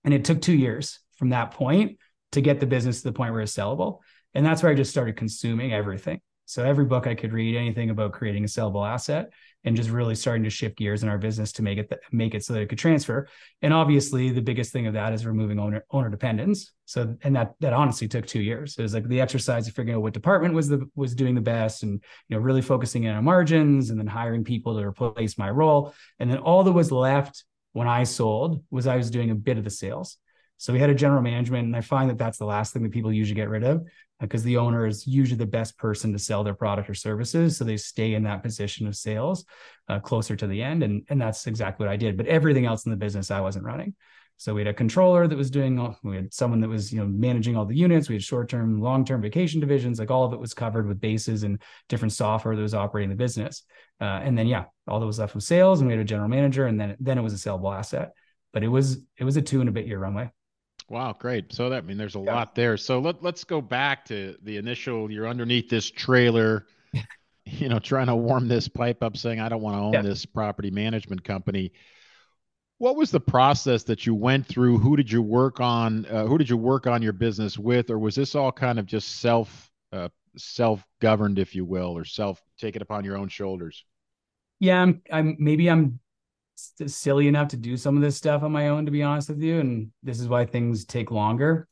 and 0.05 0.15
it 0.15 0.25
took 0.25 0.41
two 0.41 0.57
years 0.57 1.01
from 1.17 1.31
that 1.31 1.53
point 1.53 1.99
to 2.33 2.41
get 2.41 2.61
the 2.61 2.67
business 2.67 3.03
to 3.03 3.09
the 3.09 3.13
point 3.13 3.33
where 3.33 3.43
it's 3.43 3.55
sellable, 3.55 3.99
and 4.35 4.45
that's 4.45 4.63
where 4.63 4.73
I 4.73 4.75
just 4.75 4.91
started 4.91 5.17
consuming 5.17 5.73
everything. 5.73 6.21
So 6.47 6.65
every 6.65 6.85
book 6.85 7.07
I 7.07 7.15
could 7.15 7.33
read, 7.33 7.57
anything 7.57 7.91
about 7.91 8.13
creating 8.13 8.45
a 8.45 8.49
sellable 8.49 8.87
asset, 8.87 9.31
and 9.65 9.77
just 9.77 9.91
really 9.91 10.15
starting 10.15 10.45
to 10.45 10.51
shift 10.51 10.77
gears 10.77 11.03
in 11.03 11.09
our 11.09 11.19
business 11.19 11.53
to 11.53 11.63
make 11.63 11.79
it 11.79 11.89
th- 11.89 12.01
make 12.13 12.35
it 12.35 12.45
so 12.45 12.53
that 12.53 12.61
it 12.61 12.69
could 12.69 12.79
transfer. 12.79 13.29
And 13.63 13.73
obviously, 13.73 14.31
the 14.31 14.43
biggest 14.43 14.73
thing 14.73 14.87
of 14.87 14.95
that 14.95 15.13
is 15.13 15.27
removing 15.27 15.59
owner 15.59 15.85
owner 15.91 16.09
dependence. 16.09 16.73
So, 16.85 17.17
and 17.23 17.35
that 17.37 17.55
that 17.61 17.73
honestly 17.73 18.09
took 18.09 18.27
two 18.27 18.43
years. 18.43 18.77
It 18.79 18.83
was 18.83 18.95
like 18.95 19.09
the 19.09 19.21
exercise 19.21 19.67
of 19.67 19.75
figuring 19.75 19.97
out 19.97 20.03
what 20.03 20.13
department 20.13 20.55
was 20.55 20.69
the 20.69 20.89
was 20.95 21.15
doing 21.15 21.35
the 21.35 21.41
best, 21.41 21.83
and 21.83 22.03
you 22.29 22.37
know 22.37 22.43
really 22.43 22.63
focusing 22.63 23.05
in 23.05 23.15
on 23.15 23.25
margins, 23.25 23.91
and 23.91 23.99
then 23.99 24.07
hiring 24.07 24.45
people 24.45 24.77
to 24.77 24.85
replace 24.85 25.39
my 25.39 25.51
role. 25.51 25.95
And 26.19 26.31
then 26.31 26.39
all 26.39 26.65
that 26.65 26.73
was 26.73 26.93
left 26.93 27.45
when 27.73 27.89
I 27.89 28.05
sold 28.05 28.63
was 28.71 28.87
I 28.87 28.97
was 28.97 29.11
doing 29.11 29.31
a 29.31 29.35
bit 29.35 29.59
of 29.59 29.65
the 29.65 29.71
sales. 29.71 30.19
So 30.65 30.73
we 30.73 30.79
had 30.79 30.89
a 30.89 30.95
general 30.95 31.21
management, 31.21 31.67
and 31.67 31.77
I 31.77 31.83
find 31.83 32.09
that 32.09 32.17
that's 32.17 32.39
the 32.39 32.47
last 32.47 32.73
thing 32.73 32.83
that 32.85 32.93
people 32.93 33.13
usually 33.13 33.35
get 33.35 33.51
rid 33.51 33.65
of 33.65 33.87
because 34.19 34.43
the 34.43 34.57
owner 34.57 34.87
is 34.87 35.07
usually 35.07 35.37
the 35.37 35.45
best 35.45 35.77
person 35.77 36.11
to 36.15 36.19
sell 36.19 36.43
their 36.43 36.55
product 36.55 36.89
or 36.89 36.95
services. 36.95 37.59
So 37.59 37.65
they 37.65 37.77
stay 37.77 38.15
in 38.15 38.23
that 38.23 38.43
position 38.43 38.87
of 38.87 38.97
sales 38.97 39.45
uh, 39.91 40.01
closer 40.01 40.35
to 40.37 40.47
the 40.47 40.63
end. 40.63 40.83
And, 40.83 41.03
and 41.11 41.21
that's 41.21 41.47
exactly 41.47 41.85
what 41.85 41.93
I 41.93 41.99
did. 41.99 42.17
But 42.17 42.29
everything 42.29 42.65
else 42.65 42.87
in 42.87 42.91
the 42.93 42.97
business, 42.97 43.31
I 43.31 43.43
wasn't 43.43 43.67
running. 43.67 43.95
So 44.39 44.55
we 44.55 44.63
had 44.63 44.69
a 44.69 44.73
controller 44.73 45.29
that 45.29 45.37
was 45.37 45.51
doing 45.51 45.95
we 46.03 46.17
had 46.17 46.33
someone 46.33 46.63
that 46.63 46.71
was, 46.71 46.91
you 46.91 46.99
know, 46.99 47.07
managing 47.07 47.59
all 47.59 47.67
the 47.67 47.77
units. 47.77 48.09
We 48.09 48.15
had 48.15 48.25
short-term, 48.25 48.81
long-term 48.81 49.21
vacation 49.21 49.61
divisions, 49.61 49.99
like 49.99 50.11
all 50.11 50.25
of 50.25 50.33
it 50.33 50.41
was 50.41 50.55
covered 50.55 50.89
with 50.89 50.99
bases 50.99 51.43
and 51.43 51.61
different 51.91 52.15
software 52.15 52.57
that 52.57 52.63
was 52.63 52.73
operating 52.73 53.11
the 53.11 53.17
business. 53.17 53.65
Uh, 54.01 54.21
and 54.25 54.39
then, 54.39 54.47
yeah, 54.47 54.65
all 54.89 54.99
that 54.99 55.05
was 55.05 55.19
left 55.19 55.35
was 55.35 55.47
sales 55.47 55.81
and 55.81 55.89
we 55.89 55.93
had 55.93 56.01
a 56.01 56.07
general 56.07 56.31
manager 56.31 56.67
and 56.67 56.81
then, 56.81 56.97
then 57.01 57.19
it 57.19 57.23
was 57.23 57.35
a 57.35 57.39
saleable 57.39 57.71
asset, 57.71 58.13
but 58.55 58.63
it 58.63 58.69
was, 58.69 59.05
it 59.19 59.25
was 59.25 59.37
a 59.37 59.43
two 59.43 59.61
and 59.61 59.69
a 59.69 59.73
bit 59.73 59.87
year 59.87 59.99
runway. 59.99 60.31
Wow, 60.89 61.15
great. 61.19 61.53
So 61.53 61.71
that 61.71 61.79
I 61.79 61.81
mean 61.81 61.97
there's 61.97 62.17
a 62.17 62.21
yeah. 62.21 62.35
lot 62.35 62.55
there. 62.55 62.77
So 62.77 62.99
let 62.99 63.23
let's 63.23 63.45
go 63.45 63.61
back 63.61 64.05
to 64.07 64.37
the 64.43 64.57
initial 64.57 65.11
you're 65.11 65.27
underneath 65.27 65.69
this 65.69 65.91
trailer, 65.91 66.67
you 67.45 67.69
know, 67.69 67.79
trying 67.79 68.09
to 68.09 68.17
warm 68.17 68.49
this 68.49 68.69
pipe 68.69 69.03
up 69.03 69.17
saying 69.17 69.41
I 69.41 69.49
don't 69.49 69.63
want 69.63 69.77
to 69.77 69.81
own 69.81 69.93
yeah. 69.95 70.03
this 70.03 70.27
property 70.27 70.71
management 70.71 71.25
company. 71.25 71.73
What 72.79 72.97
was 72.97 73.11
the 73.11 73.21
process 73.21 73.85
that 73.85 74.05
you 74.05 74.15
went 74.15 74.47
through? 74.47 74.79
Who 74.79 74.97
did 74.97 75.11
you 75.11 75.23
work 75.23 75.61
on? 75.61 76.05
Uh, 76.07 76.27
who 76.27 76.37
did 76.37 76.51
you 76.51 76.57
work 76.57 76.87
on 76.87 77.01
your 77.01 77.13
business 77.13 77.59
with 77.59 77.89
or 77.89 77.99
was 77.99 78.15
this 78.15 78.35
all 78.35 78.53
kind 78.53 78.79
of 78.79 78.85
just 78.85 79.21
self 79.21 79.71
uh, 79.93 80.09
self 80.37 80.85
governed 81.01 81.39
if 81.39 81.55
you 81.55 81.65
will 81.65 81.97
or 81.97 82.05
self 82.05 82.43
take 82.59 82.77
it 82.77 82.83
upon 82.83 83.05
your 83.05 83.17
own 83.17 83.29
shoulders? 83.29 83.85
Yeah, 84.61 84.83
I'm 84.83 85.03
I'm 85.11 85.37
maybe 85.39 85.71
I'm 85.71 85.99
silly 86.57 87.29
enough 87.29 87.49
to 87.49 87.57
do 87.57 87.77
some 87.77 87.97
of 87.97 88.03
this 88.03 88.17
stuff 88.17 88.43
on 88.43 88.53
my 88.53 88.69
own, 88.69 88.87
to 88.87 88.93
be 88.93 89.03
honest 89.03 89.29
with 89.29 89.43
you. 89.43 89.61
And 89.61 89.91
this 90.03 90.21
is 90.21 90.29
why 90.29 90.47
things 90.47 90.85
take 90.85 91.11
longer. 91.11 91.69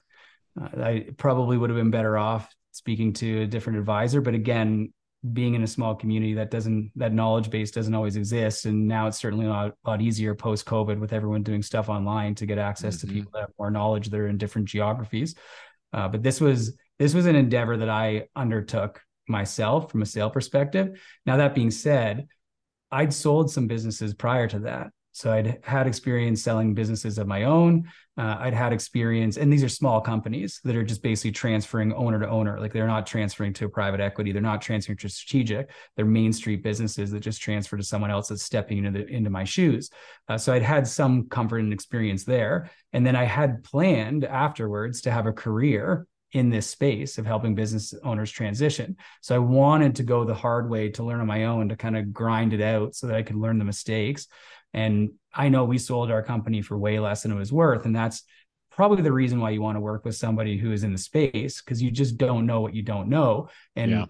Uh, 0.61 0.83
I 0.83 1.07
probably 1.17 1.57
would 1.57 1.71
have 1.71 1.79
been 1.79 1.91
better 1.91 2.19
off 2.19 2.55
speaking 2.73 3.12
to 3.15 3.43
a 3.43 3.47
different 3.47 3.79
advisor. 3.79 4.21
But 4.21 4.35
again, 4.35 4.93
being 5.33 5.55
in 5.55 5.62
a 5.62 5.69
small 5.69 5.95
community 5.95 6.35
that 6.35 6.51
doesn't 6.51 6.91
that 6.97 7.12
knowledge 7.12 7.49
base 7.49 7.71
doesn't 7.71 7.95
always 7.95 8.17
exist 8.17 8.65
and 8.67 8.89
now 8.89 9.07
it's 9.07 9.17
certainly 9.17 9.47
a 9.47 9.49
lot, 9.49 9.73
a 9.85 9.91
lot 9.91 10.03
easier 10.03 10.35
post 10.35 10.67
covid 10.67 10.99
with 10.99 11.12
everyone 11.12 11.45
doing 11.45 11.62
stuff 11.62 11.89
online 11.89 12.35
to 12.35 12.45
get 12.45 12.59
access 12.59 12.97
mm-hmm. 12.97 13.07
to 13.07 13.15
people 13.15 13.31
that 13.33 13.43
have 13.43 13.53
more 13.57 13.71
knowledge 13.71 14.09
that 14.09 14.19
are 14.19 14.27
in 14.27 14.37
different 14.37 14.67
geographies 14.67 15.37
uh, 15.93 16.09
but 16.09 16.25
this 16.25 16.41
was 16.41 16.77
this 16.99 17.15
was 17.15 17.27
an 17.27 17.37
endeavor 17.37 17.77
that 17.77 17.89
I 17.89 18.29
undertook 18.37 19.01
myself 19.29 19.91
from 19.91 20.03
a 20.03 20.07
sale 20.07 20.31
perspective. 20.31 21.01
Now, 21.27 21.39
that 21.39 21.55
being 21.55 21.71
said, 21.71 22.29
I'd 22.93 23.13
sold 23.13 23.51
some 23.51 23.67
businesses 23.67 24.15
prior 24.15 24.47
to 24.49 24.61
that. 24.61 24.89
So 25.13 25.31
I'd 25.31 25.59
had 25.63 25.87
experience 25.87 26.43
selling 26.43 26.75
businesses 26.75 27.19
of 27.19 27.27
my 27.27 27.45
own. 27.45 27.85
Uh, 28.17 28.37
I'd 28.41 28.55
had 28.55 28.73
experience, 28.73 29.37
and 29.37 29.53
these 29.53 29.63
are 29.63 29.69
small 29.69 30.01
companies 30.01 30.61
that 30.65 30.75
are 30.75 30.83
just 30.83 31.03
basically 31.03 31.33
transferring 31.33 31.93
owner 31.93 32.19
to 32.19 32.29
owner. 32.29 32.59
Like 32.59 32.73
they're 32.73 32.87
not 32.87 33.07
transferring 33.07 33.53
to 33.55 33.69
private 33.69 34.01
equity. 34.01 34.33
They're 34.33 34.41
not 34.43 34.63
transferring 34.63 34.99
to 34.99 35.09
strategic. 35.11 35.71
They're 35.97 36.07
main 36.07 36.33
street 36.33 36.63
businesses 36.63 37.11
that 37.11 37.21
just 37.21 37.43
transfer 37.43 37.77
to 37.77 37.83
someone 37.83 38.11
else 38.11 38.29
that's 38.29 38.43
stepping 38.43 38.79
into 38.79 38.91
the, 38.91 39.07
into 39.07 39.29
my 39.29 39.45
shoes. 39.45 39.91
Uh, 40.29 40.39
so 40.39 40.53
I'd 40.53 40.63
had 40.63 40.87
some 40.87 41.29
comfort 41.29 41.59
and 41.59 41.73
experience 41.73 42.25
there, 42.25 42.71
and 42.95 43.07
then 43.07 43.17
I 43.17 43.25
had 43.25 43.65
planned 43.65 44.25
afterwards 44.25 45.03
to 45.03 45.11
have 45.11 45.27
a 45.27 45.33
career 45.33 46.07
in 46.33 46.49
this 46.49 46.67
space 46.67 47.19
of 47.19 47.27
helping 47.27 47.55
business 47.55 47.95
owners 48.03 48.31
transition. 48.31 48.97
So 49.21 49.35
I 49.35 49.39
wanted 49.39 49.97
to 49.97 50.03
go 50.03 50.25
the 50.25 50.35
hard 50.35 50.71
way 50.71 50.89
to 50.91 51.03
learn 51.03 51.21
on 51.21 51.27
my 51.27 51.45
own 51.45 51.69
to 51.69 51.77
kind 51.77 51.97
of 51.97 52.12
grind 52.12 52.55
it 52.55 52.62
out 52.62 52.95
so 52.95 53.07
that 53.07 53.17
I 53.17 53.23
could 53.23 53.37
learn 53.37 53.59
the 53.59 53.65
mistakes. 53.65 54.29
And 54.73 55.11
I 55.35 55.51
know 55.51 55.65
we 55.65 55.79
sold 55.79 56.11
our 56.11 56.23
company 56.23 56.62
for 56.62 56.79
way 56.79 56.99
less 56.99 57.23
than 57.23 57.33
it 57.33 57.37
was 57.37 57.53
worth. 57.53 57.85
And 57.85 57.95
that's 57.95 58.25
probably 58.71 59.03
the 59.03 59.12
reason 59.12 59.41
why 59.41 59.51
you 59.51 59.61
want 59.61 59.77
to 59.77 59.81
work 59.81 60.05
with 60.05 60.17
somebody 60.17 60.57
who 60.57 60.73
is 60.73 60.85
in 60.85 60.93
the 60.93 60.99
space 60.99 61.61
because 61.61 61.83
you 61.83 61.91
just 61.91 62.17
don't 62.17 62.47
know 62.47 62.62
what 62.62 62.75
you 62.75 62.83
don't 62.83 63.09
know. 63.09 63.51
And 63.77 63.91
yeah. 63.91 64.05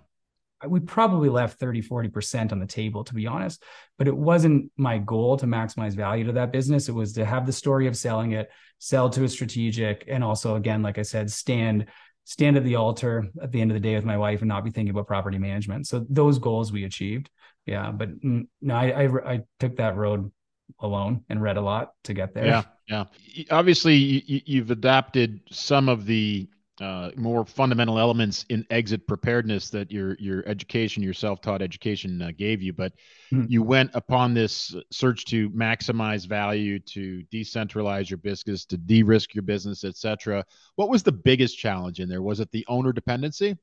we 0.67 0.79
probably 0.79 1.29
left 1.29 1.59
30, 1.59 1.83
40% 1.83 2.53
on 2.53 2.61
the 2.61 2.67
table, 2.67 3.03
to 3.03 3.15
be 3.15 3.27
honest. 3.27 3.65
But 3.99 4.07
it 4.07 4.17
wasn't 4.17 4.71
my 4.77 4.99
goal 4.99 5.37
to 5.39 5.47
maximize 5.47 5.95
value 5.95 6.27
to 6.27 6.33
that 6.33 6.53
business. 6.53 6.89
It 6.89 6.95
was 6.95 7.15
to 7.15 7.25
have 7.25 7.47
the 7.47 7.53
story 7.53 7.89
of 7.89 7.97
selling 7.97 8.33
it, 8.33 8.51
sell 8.79 9.11
to 9.11 9.25
a 9.25 9.29
strategic, 9.29 10.05
and 10.07 10.23
also, 10.23 10.55
again, 10.55 10.83
like 10.83 10.99
I 10.99 11.03
said, 11.03 11.33
stand 11.33 11.87
stand 12.25 12.57
at 12.57 12.65
the 12.65 12.77
altar 12.77 13.27
at 13.43 13.53
the 13.53 13.61
end 13.61 13.71
of 13.71 13.75
the 13.75 13.81
day 13.81 13.95
with 13.95 14.05
my 14.05 14.17
wife 14.17 14.41
and 14.41 14.49
not 14.49 14.65
be 14.65 14.71
thinking 14.71 14.91
about 14.91 15.07
property 15.07 15.39
management. 15.39 15.87
So 15.87 16.07
those 16.09 16.39
goals 16.39 16.73
we 16.73 16.85
achieved. 16.85 17.31
Yeah, 17.67 17.93
but 17.93 18.11
no, 18.23 18.75
I, 18.75 19.05
I, 19.05 19.33
I 19.33 19.41
took 19.61 19.77
that 19.77 19.97
road 19.97 20.33
alone 20.81 21.25
and 21.29 21.41
read 21.41 21.57
a 21.57 21.61
lot 21.61 21.93
to 22.05 22.15
get 22.15 22.35
there. 22.35 22.47
Yeah, 22.47 22.63
yeah. 22.89 23.05
Obviously, 23.51 23.95
you, 23.95 24.41
you've 24.45 24.71
adapted 24.71 25.41
some 25.51 25.89
of 25.89 26.07
the 26.07 26.49
uh, 26.83 27.11
more 27.17 27.47
fundamental 27.47 27.99
elements 27.99 28.45
in 28.49 28.67
exit 28.71 29.07
preparedness 29.07 29.71
that 29.71 29.91
your 29.91 30.17
your 30.19 30.47
education, 30.49 31.03
your 31.03 31.15
self-taught 31.15 31.63
education, 31.63 32.21
uh, 32.21 32.33
gave 32.37 32.61
you. 32.61 32.73
But 32.73 32.93
mm-hmm. 33.33 33.47
you 33.49 33.63
went 33.63 33.91
upon 33.95 34.35
this 34.35 34.75
search 34.91 35.25
to 35.27 35.49
maximize 35.51 36.27
value, 36.27 36.79
to 36.81 37.23
decentralize 37.33 38.11
your 38.11 38.19
business, 38.19 38.65
to 38.67 38.77
de-risk 38.77 39.35
your 39.35 39.43
business, 39.43 39.85
etc. 39.85 40.45
What 40.75 40.89
was 40.89 41.03
the 41.03 41.13
biggest 41.13 41.57
challenge 41.57 42.01
in 42.01 42.09
there? 42.09 42.23
Was 42.23 42.41
it 42.41 42.51
the 42.51 42.65
owner 42.69 42.93
dependency? 42.93 43.57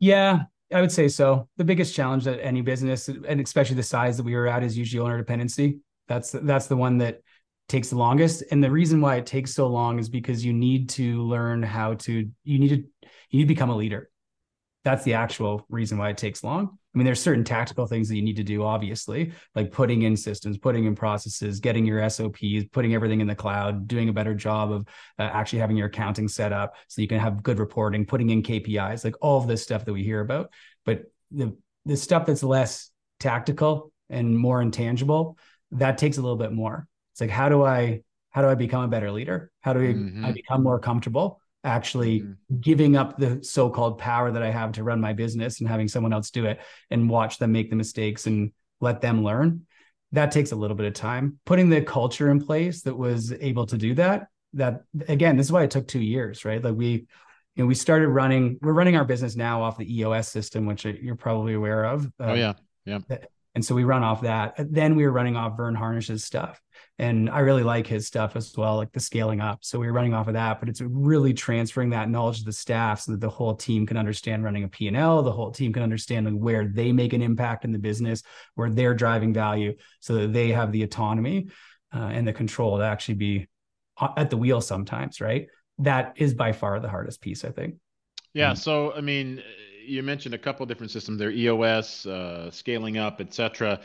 Yeah, 0.00 0.42
I 0.72 0.80
would 0.80 0.92
say 0.92 1.08
so. 1.08 1.48
The 1.56 1.64
biggest 1.64 1.94
challenge 1.94 2.24
that 2.24 2.44
any 2.44 2.60
business, 2.60 3.08
and 3.08 3.40
especially 3.40 3.76
the 3.76 3.82
size 3.82 4.16
that 4.18 4.22
we 4.22 4.34
were 4.34 4.46
at, 4.46 4.62
is 4.62 4.76
usually 4.76 5.00
owner 5.00 5.16
dependency. 5.16 5.80
That's 6.08 6.30
that's 6.32 6.66
the 6.66 6.76
one 6.76 6.98
that 6.98 7.20
takes 7.68 7.90
the 7.90 7.96
longest. 7.96 8.42
And 8.50 8.62
the 8.62 8.70
reason 8.70 9.00
why 9.00 9.16
it 9.16 9.26
takes 9.26 9.54
so 9.54 9.66
long 9.66 9.98
is 9.98 10.08
because 10.08 10.44
you 10.44 10.52
need 10.52 10.88
to 10.90 11.22
learn 11.22 11.62
how 11.62 11.94
to 11.94 12.28
you 12.44 12.58
need 12.58 12.68
to 12.68 12.76
you 13.30 13.38
need 13.38 13.44
to 13.44 13.48
become 13.48 13.70
a 13.70 13.76
leader. 13.76 14.10
That's 14.84 15.04
the 15.04 15.14
actual 15.14 15.66
reason 15.68 15.98
why 15.98 16.10
it 16.10 16.16
takes 16.16 16.42
long. 16.42 16.78
I 16.94 16.98
mean, 16.98 17.04
there's 17.04 17.20
certain 17.20 17.44
tactical 17.44 17.86
things 17.86 18.08
that 18.08 18.16
you 18.16 18.22
need 18.22 18.36
to 18.36 18.42
do, 18.42 18.62
obviously, 18.62 19.32
like 19.54 19.70
putting 19.70 20.02
in 20.02 20.16
systems, 20.16 20.56
putting 20.56 20.86
in 20.86 20.94
processes, 20.94 21.60
getting 21.60 21.84
your 21.84 22.08
SOPs, 22.08 22.64
putting 22.72 22.94
everything 22.94 23.20
in 23.20 23.26
the 23.26 23.34
cloud, 23.34 23.86
doing 23.86 24.08
a 24.08 24.12
better 24.12 24.34
job 24.34 24.72
of 24.72 24.86
uh, 25.18 25.22
actually 25.22 25.58
having 25.58 25.76
your 25.76 25.88
accounting 25.88 26.26
set 26.26 26.52
up 26.52 26.74
so 26.88 27.02
you 27.02 27.08
can 27.08 27.18
have 27.18 27.42
good 27.42 27.58
reporting, 27.58 28.06
putting 28.06 28.30
in 28.30 28.42
KPIs, 28.42 29.04
like 29.04 29.14
all 29.20 29.38
of 29.38 29.46
this 29.46 29.62
stuff 29.62 29.84
that 29.84 29.92
we 29.92 30.02
hear 30.02 30.20
about. 30.20 30.50
But 30.84 31.02
the 31.30 31.56
the 31.84 31.96
stuff 31.96 32.26
that's 32.26 32.42
less 32.42 32.90
tactical 33.20 33.92
and 34.08 34.36
more 34.36 34.62
intangible, 34.62 35.38
that 35.72 35.98
takes 35.98 36.16
a 36.16 36.22
little 36.22 36.36
bit 36.36 36.52
more. 36.52 36.86
It's 37.18 37.20
like 37.20 37.30
how 37.30 37.48
do 37.48 37.64
I 37.64 38.02
how 38.30 38.42
do 38.42 38.48
I 38.48 38.54
become 38.54 38.84
a 38.84 38.88
better 38.88 39.10
leader? 39.10 39.50
How 39.62 39.72
do 39.72 39.80
I, 39.80 39.92
mm-hmm. 39.92 40.24
I 40.24 40.30
become 40.30 40.62
more 40.62 40.78
comfortable? 40.78 41.40
actually 41.64 42.20
mm-hmm. 42.20 42.60
giving 42.60 42.96
up 42.96 43.18
the 43.18 43.42
so-called 43.42 43.98
power 43.98 44.30
that 44.30 44.44
I 44.44 44.50
have 44.52 44.72
to 44.72 44.84
run 44.84 45.00
my 45.00 45.12
business 45.12 45.58
and 45.58 45.68
having 45.68 45.88
someone 45.88 46.12
else 46.12 46.30
do 46.30 46.46
it 46.46 46.60
and 46.88 47.10
watch 47.10 47.38
them 47.38 47.50
make 47.50 47.68
the 47.68 47.74
mistakes 47.74 48.28
and 48.28 48.52
let 48.80 49.00
them 49.00 49.24
learn. 49.24 49.66
That 50.12 50.30
takes 50.30 50.52
a 50.52 50.56
little 50.56 50.76
bit 50.76 50.86
of 50.86 50.94
time. 50.94 51.40
Putting 51.44 51.68
the 51.68 51.82
culture 51.82 52.30
in 52.30 52.40
place 52.40 52.82
that 52.82 52.96
was 52.96 53.32
able 53.32 53.66
to 53.66 53.76
do 53.76 53.94
that, 53.94 54.28
that 54.52 54.82
again, 55.08 55.36
this 55.36 55.46
is 55.46 55.52
why 55.52 55.64
it 55.64 55.72
took 55.72 55.88
two 55.88 56.00
years, 56.00 56.44
right? 56.44 56.62
Like 56.62 56.76
we, 56.76 56.90
you 57.56 57.64
know, 57.64 57.66
we 57.66 57.74
started 57.74 58.06
running, 58.06 58.58
we're 58.62 58.72
running 58.72 58.96
our 58.96 59.04
business 59.04 59.34
now 59.34 59.62
off 59.62 59.78
the 59.78 59.98
EOS 59.98 60.28
system, 60.28 60.64
which 60.64 60.84
you're 60.84 61.16
probably 61.16 61.54
aware 61.54 61.84
of. 61.84 62.08
oh 62.20 62.34
yeah. 62.34 62.54
Yeah. 62.84 63.00
And 63.58 63.64
so 63.64 63.74
we 63.74 63.82
run 63.82 64.04
off 64.04 64.20
that. 64.20 64.54
Then 64.56 64.94
we 64.94 65.02
were 65.02 65.10
running 65.10 65.34
off 65.34 65.56
Verne 65.56 65.74
Harnish's 65.74 66.22
stuff. 66.22 66.62
And 66.96 67.28
I 67.28 67.40
really 67.40 67.64
like 67.64 67.88
his 67.88 68.06
stuff 68.06 68.36
as 68.36 68.56
well, 68.56 68.76
like 68.76 68.92
the 68.92 69.00
scaling 69.00 69.40
up. 69.40 69.64
So 69.64 69.80
we 69.80 69.88
were 69.88 69.92
running 69.92 70.14
off 70.14 70.28
of 70.28 70.34
that, 70.34 70.60
but 70.60 70.68
it's 70.68 70.80
really 70.80 71.34
transferring 71.34 71.90
that 71.90 72.08
knowledge 72.08 72.38
to 72.38 72.44
the 72.44 72.52
staff 72.52 73.00
so 73.00 73.10
that 73.10 73.20
the 73.20 73.28
whole 73.28 73.56
team 73.56 73.84
can 73.84 73.96
understand 73.96 74.44
running 74.44 74.62
a 74.62 74.68
P&L, 74.68 75.24
the 75.24 75.32
whole 75.32 75.50
team 75.50 75.72
can 75.72 75.82
understand 75.82 76.40
where 76.40 76.68
they 76.68 76.92
make 76.92 77.14
an 77.14 77.20
impact 77.20 77.64
in 77.64 77.72
the 77.72 77.80
business, 77.80 78.22
where 78.54 78.70
they're 78.70 78.94
driving 78.94 79.34
value 79.34 79.74
so 79.98 80.14
that 80.14 80.32
they 80.32 80.50
have 80.50 80.70
the 80.70 80.84
autonomy 80.84 81.48
uh, 81.92 81.98
and 81.98 82.28
the 82.28 82.32
control 82.32 82.78
to 82.78 82.84
actually 82.84 83.16
be 83.16 83.48
at 84.16 84.30
the 84.30 84.36
wheel 84.36 84.60
sometimes, 84.60 85.20
right? 85.20 85.48
That 85.78 86.12
is 86.14 86.32
by 86.32 86.52
far 86.52 86.78
the 86.78 86.88
hardest 86.88 87.20
piece, 87.20 87.44
I 87.44 87.50
think. 87.50 87.74
Yeah. 88.34 88.52
Mm-hmm. 88.52 88.58
So, 88.58 88.92
I 88.92 89.00
mean, 89.00 89.42
you 89.88 90.02
mentioned 90.02 90.34
a 90.34 90.38
couple 90.38 90.62
of 90.62 90.68
different 90.68 90.90
systems 90.90 91.18
there, 91.18 91.30
EOS, 91.30 92.06
uh, 92.06 92.50
scaling 92.50 92.98
up, 92.98 93.20
etc. 93.20 93.80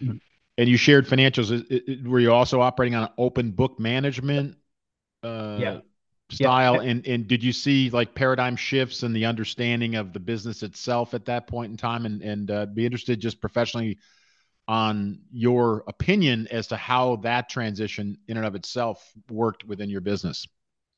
Mm-hmm. 0.00 0.16
And 0.56 0.68
you 0.68 0.76
shared 0.76 1.06
financials. 1.06 1.50
It, 1.70 1.88
it, 1.88 2.06
were 2.06 2.20
you 2.20 2.32
also 2.32 2.60
operating 2.60 2.94
on 2.94 3.04
an 3.04 3.10
open 3.18 3.50
book 3.50 3.78
management 3.78 4.56
uh, 5.22 5.56
yeah. 5.60 5.78
style? 6.30 6.82
Yeah. 6.82 6.90
And 6.90 7.06
and 7.06 7.28
did 7.28 7.42
you 7.42 7.52
see 7.52 7.90
like 7.90 8.14
paradigm 8.14 8.56
shifts 8.56 9.02
in 9.02 9.12
the 9.12 9.24
understanding 9.24 9.94
of 9.94 10.12
the 10.12 10.20
business 10.20 10.62
itself 10.62 11.14
at 11.14 11.24
that 11.26 11.46
point 11.46 11.70
in 11.70 11.76
time? 11.76 12.06
And 12.06 12.22
and 12.22 12.50
uh, 12.50 12.66
be 12.66 12.84
interested 12.84 13.20
just 13.20 13.40
professionally 13.40 13.98
on 14.66 15.20
your 15.32 15.82
opinion 15.88 16.46
as 16.50 16.66
to 16.68 16.76
how 16.76 17.16
that 17.16 17.48
transition 17.48 18.18
in 18.28 18.36
and 18.36 18.44
of 18.44 18.54
itself 18.54 19.12
worked 19.30 19.64
within 19.64 19.88
your 19.88 20.02
business. 20.02 20.46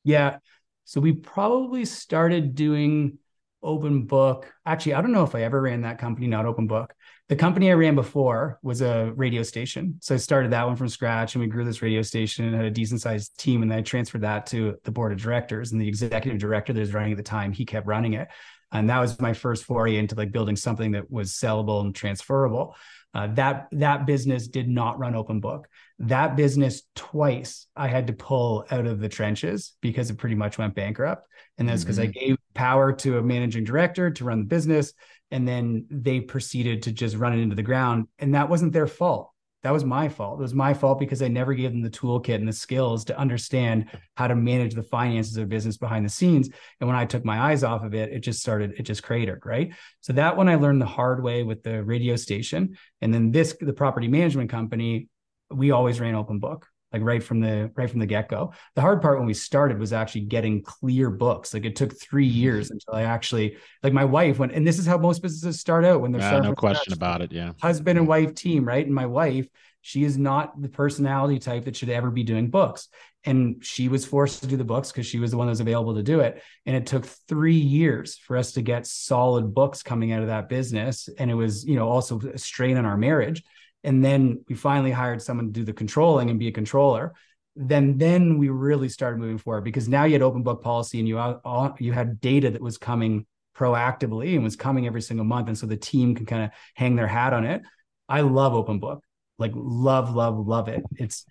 Yeah. 0.03 0.37
So 0.83 0.99
we 0.99 1.13
probably 1.13 1.85
started 1.85 2.53
doing 2.53 3.17
open 3.63 4.03
book. 4.03 4.51
Actually, 4.65 4.95
I 4.95 5.01
don't 5.01 5.11
know 5.11 5.23
if 5.23 5.35
I 5.35 5.43
ever 5.43 5.61
ran 5.61 5.81
that 5.81 5.99
company, 5.99 6.27
not 6.27 6.45
open 6.45 6.67
book. 6.67 6.93
The 7.29 7.35
company 7.35 7.71
I 7.71 7.75
ran 7.75 7.95
before 7.95 8.59
was 8.61 8.81
a 8.81 9.13
radio 9.15 9.43
station. 9.43 9.97
So 10.01 10.15
I 10.15 10.17
started 10.17 10.51
that 10.51 10.67
one 10.67 10.75
from 10.75 10.89
scratch 10.89 11.33
and 11.33 11.41
we 11.41 11.47
grew 11.47 11.63
this 11.63 11.81
radio 11.81 12.01
station 12.01 12.45
and 12.45 12.55
had 12.55 12.65
a 12.65 12.71
decent 12.71 13.01
sized 13.01 13.37
team. 13.39 13.61
And 13.61 13.71
then 13.71 13.79
I 13.79 13.81
transferred 13.83 14.21
that 14.21 14.47
to 14.47 14.77
the 14.83 14.91
board 14.91 15.13
of 15.13 15.21
directors 15.21 15.71
and 15.71 15.79
the 15.79 15.87
executive 15.87 16.39
director 16.39 16.73
that 16.73 16.79
was 16.79 16.93
running 16.93 17.11
at 17.11 17.17
the 17.17 17.23
time, 17.23 17.53
he 17.53 17.65
kept 17.65 17.87
running 17.87 18.13
it. 18.13 18.27
And 18.73 18.89
that 18.89 18.99
was 18.99 19.19
my 19.19 19.33
first 19.33 19.65
foray 19.65 19.97
into 19.97 20.15
like 20.15 20.31
building 20.31 20.55
something 20.55 20.91
that 20.91 21.11
was 21.11 21.31
sellable 21.31 21.81
and 21.81 21.93
transferable. 21.93 22.75
Uh, 23.13 23.27
that 23.27 23.67
that 23.73 24.05
business 24.05 24.47
did 24.47 24.69
not 24.69 24.97
run 24.97 25.15
open 25.15 25.41
book. 25.41 25.67
That 25.99 26.37
business 26.37 26.83
twice 26.95 27.67
I 27.75 27.87
had 27.87 28.07
to 28.07 28.13
pull 28.13 28.65
out 28.71 28.85
of 28.85 28.99
the 28.99 29.09
trenches 29.09 29.73
because 29.81 30.09
it 30.09 30.17
pretty 30.17 30.35
much 30.35 30.57
went 30.57 30.75
bankrupt. 30.75 31.27
And 31.57 31.67
that's 31.67 31.83
because 31.83 31.99
mm-hmm. 31.99 32.17
I 32.17 32.25
gave 32.25 32.37
power 32.53 32.93
to 32.93 33.17
a 33.17 33.21
managing 33.21 33.63
director 33.63 34.11
to 34.11 34.23
run 34.25 34.39
the 34.39 34.45
business, 34.45 34.93
and 35.31 35.47
then 35.47 35.85
they 35.89 36.19
proceeded 36.19 36.83
to 36.83 36.91
just 36.91 37.15
run 37.15 37.33
it 37.33 37.41
into 37.41 37.55
the 37.55 37.63
ground. 37.63 38.07
And 38.19 38.35
that 38.35 38.49
wasn't 38.49 38.73
their 38.73 38.87
fault. 38.87 39.31
That 39.63 39.73
was 39.73 39.85
my 39.85 40.09
fault. 40.09 40.39
It 40.39 40.41
was 40.41 40.55
my 40.55 40.73
fault 40.73 40.99
because 40.99 41.21
I 41.21 41.27
never 41.27 41.53
gave 41.53 41.71
them 41.71 41.83
the 41.83 41.89
toolkit 41.89 42.33
and 42.33 42.47
the 42.47 42.53
skills 42.53 43.05
to 43.05 43.17
understand 43.17 43.85
how 44.15 44.27
to 44.27 44.35
manage 44.35 44.73
the 44.73 44.81
finances 44.81 45.37
of 45.37 45.49
business 45.49 45.77
behind 45.77 46.03
the 46.03 46.09
scenes. 46.09 46.49
And 46.79 46.87
when 46.87 46.97
I 46.97 47.05
took 47.05 47.23
my 47.23 47.39
eyes 47.39 47.63
off 47.63 47.83
of 47.83 47.93
it, 47.93 48.11
it 48.11 48.19
just 48.21 48.39
started, 48.39 48.73
it 48.77 48.83
just 48.83 49.03
cratered, 49.03 49.45
right? 49.45 49.71
So 49.99 50.13
that 50.13 50.35
one 50.35 50.49
I 50.49 50.55
learned 50.55 50.81
the 50.81 50.87
hard 50.87 51.23
way 51.23 51.43
with 51.43 51.61
the 51.61 51.83
radio 51.83 52.15
station. 52.15 52.75
And 53.01 53.13
then 53.13 53.31
this, 53.31 53.55
the 53.59 53.73
property 53.73 54.07
management 54.07 54.49
company, 54.49 55.07
we 55.51 55.69
always 55.69 55.99
ran 55.99 56.15
open 56.15 56.39
book 56.39 56.67
like 56.93 57.01
right 57.01 57.23
from 57.23 57.39
the 57.39 57.71
right 57.75 57.89
from 57.89 57.99
the 57.99 58.05
get-go. 58.05 58.53
The 58.75 58.81
hard 58.81 59.01
part 59.01 59.17
when 59.17 59.27
we 59.27 59.33
started 59.33 59.79
was 59.79 59.93
actually 59.93 60.21
getting 60.21 60.61
clear 60.61 61.09
books. 61.09 61.53
Like 61.53 61.65
it 61.65 61.75
took 61.75 61.99
three 61.99 62.27
mm-hmm. 62.27 62.39
years 62.39 62.71
until 62.71 62.93
i 62.93 63.03
actually 63.03 63.57
like 63.83 63.93
my 63.93 64.05
wife 64.05 64.39
went 64.39 64.51
and 64.51 64.65
this 64.65 64.79
is 64.79 64.85
how 64.85 64.97
most 64.97 65.21
businesses 65.21 65.59
start 65.59 65.85
out 65.85 66.01
when 66.01 66.11
they're 66.11 66.21
yeah, 66.21 66.39
no 66.39 66.53
question 66.53 66.93
about 66.93 67.21
it 67.21 67.31
yeah. 67.31 67.53
Husband 67.61 67.97
and 67.97 68.07
wife 68.07 68.33
team 68.33 68.65
right? 68.65 68.85
And 68.85 68.93
my 68.93 69.05
wife 69.05 69.47
she 69.81 70.03
is 70.03 70.17
not 70.17 70.61
the 70.61 70.69
personality 70.69 71.39
type 71.39 71.65
that 71.65 71.75
should 71.75 71.89
ever 71.89 72.11
be 72.11 72.23
doing 72.23 72.49
books. 72.49 72.87
And 73.23 73.63
she 73.63 73.87
was 73.87 74.05
forced 74.05 74.41
to 74.41 74.47
do 74.47 74.57
the 74.57 74.63
books 74.63 74.91
because 74.91 75.07
she 75.07 75.19
was 75.19 75.31
the 75.31 75.37
one 75.37 75.47
that 75.47 75.51
was 75.51 75.59
available 75.59 75.95
to 75.95 76.03
do 76.03 76.19
it. 76.19 76.41
And 76.65 76.75
it 76.75 76.85
took 76.85 77.05
three 77.05 77.55
years 77.55 78.15
for 78.15 78.37
us 78.37 78.51
to 78.53 78.61
get 78.61 78.87
solid 78.87 79.53
books 79.53 79.83
coming 79.83 80.11
out 80.11 80.21
of 80.21 80.27
that 80.27 80.49
business. 80.49 81.09
And 81.17 81.29
it 81.29 81.35
was 81.35 81.65
you 81.65 81.75
know 81.75 81.89
also 81.89 82.19
a 82.19 82.37
strain 82.37 82.77
on 82.77 82.85
our 82.85 82.97
marriage 82.97 83.43
and 83.83 84.03
then 84.03 84.43
we 84.47 84.55
finally 84.55 84.91
hired 84.91 85.21
someone 85.21 85.47
to 85.47 85.51
do 85.51 85.63
the 85.63 85.73
controlling 85.73 86.29
and 86.29 86.39
be 86.39 86.47
a 86.47 86.51
controller. 86.51 87.13
then 87.55 87.97
then 87.97 88.37
we 88.37 88.49
really 88.49 88.89
started 88.89 89.19
moving 89.19 89.37
forward 89.37 89.63
because 89.63 89.89
now 89.89 90.05
you 90.05 90.13
had 90.13 90.21
open 90.21 90.43
book 90.43 90.61
policy 90.63 90.99
and 90.99 91.07
you 91.07 91.19
all, 91.19 91.75
you 91.79 91.91
had 91.91 92.21
data 92.21 92.49
that 92.51 92.61
was 92.61 92.77
coming 92.77 93.25
proactively 93.55 94.35
and 94.35 94.43
was 94.43 94.55
coming 94.55 94.87
every 94.87 95.01
single 95.01 95.25
month. 95.25 95.47
And 95.47 95.57
so 95.57 95.67
the 95.67 95.77
team 95.77 96.15
can 96.15 96.25
kind 96.25 96.43
of 96.45 96.51
hang 96.75 96.95
their 96.95 97.07
hat 97.07 97.33
on 97.33 97.45
it. 97.45 97.61
I 98.07 98.21
love 98.21 98.53
open 98.53 98.79
book 98.79 99.03
like 99.37 99.51
love 99.55 100.15
love 100.15 100.37
love 100.47 100.67
it. 100.69 100.83
It's 100.95 101.25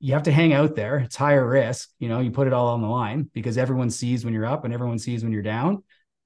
you 0.00 0.14
have 0.14 0.24
to 0.24 0.32
hang 0.32 0.52
out 0.52 0.74
there. 0.74 0.98
It's 0.98 1.16
higher 1.16 1.46
risk 1.46 1.88
you 1.98 2.08
know 2.08 2.20
you 2.20 2.30
put 2.30 2.46
it 2.46 2.52
all 2.52 2.68
on 2.68 2.82
the 2.82 2.88
line 2.88 3.30
because 3.32 3.56
everyone 3.56 3.90
sees 3.90 4.24
when 4.24 4.34
you're 4.34 4.46
up 4.46 4.64
and 4.64 4.74
everyone 4.74 4.98
sees 4.98 5.22
when 5.22 5.32
you're 5.32 5.42
down 5.42 5.82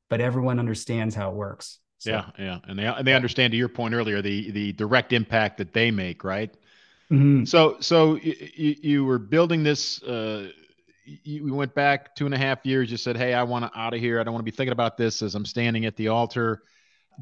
but 0.09 0.21
everyone 0.21 0.59
understands 0.59 1.14
how 1.14 1.31
it 1.31 1.37
works 1.37 1.78
so, 1.99 2.11
yeah 2.11 2.26
yeah 2.38 2.59
and 2.69 2.79
they 2.79 2.87
and 2.87 3.07
they 3.07 3.15
understand 3.15 3.50
to 3.50 3.57
your 3.57 3.69
point 3.69 3.95
earlier 3.95 4.23
the 4.23 4.50
the 4.50 4.73
direct 4.73 5.12
impact 5.12 5.59
that 5.59 5.73
they 5.73 5.91
make 5.91 6.25
right 6.25 6.55
Mm-hmm. 7.11 7.45
So, 7.45 7.76
so 7.81 8.17
you, 8.17 8.76
you 8.83 9.05
were 9.05 9.19
building 9.19 9.62
this. 9.62 10.03
Uh, 10.03 10.50
you, 11.05 11.55
went 11.55 11.73
back 11.73 12.17
two 12.17 12.26
and 12.26 12.35
a 12.35 12.38
half 12.38 12.67
years. 12.67 12.91
You 12.91 12.97
said, 12.97 13.17
"Hey, 13.17 13.33
I 13.33 13.45
want 13.45 13.65
to 13.65 13.79
out 13.79 13.95
of 13.95 14.00
here. 14.00 14.19
I 14.19 14.25
don't 14.25 14.35
want 14.35 14.45
to 14.45 14.50
be 14.50 14.57
thinking 14.57 14.73
about 14.73 14.97
this 14.97 15.23
as 15.23 15.35
I'm 15.35 15.47
standing 15.47 15.87
at 15.87 15.97
the 15.97 16.09
altar." 16.09 16.62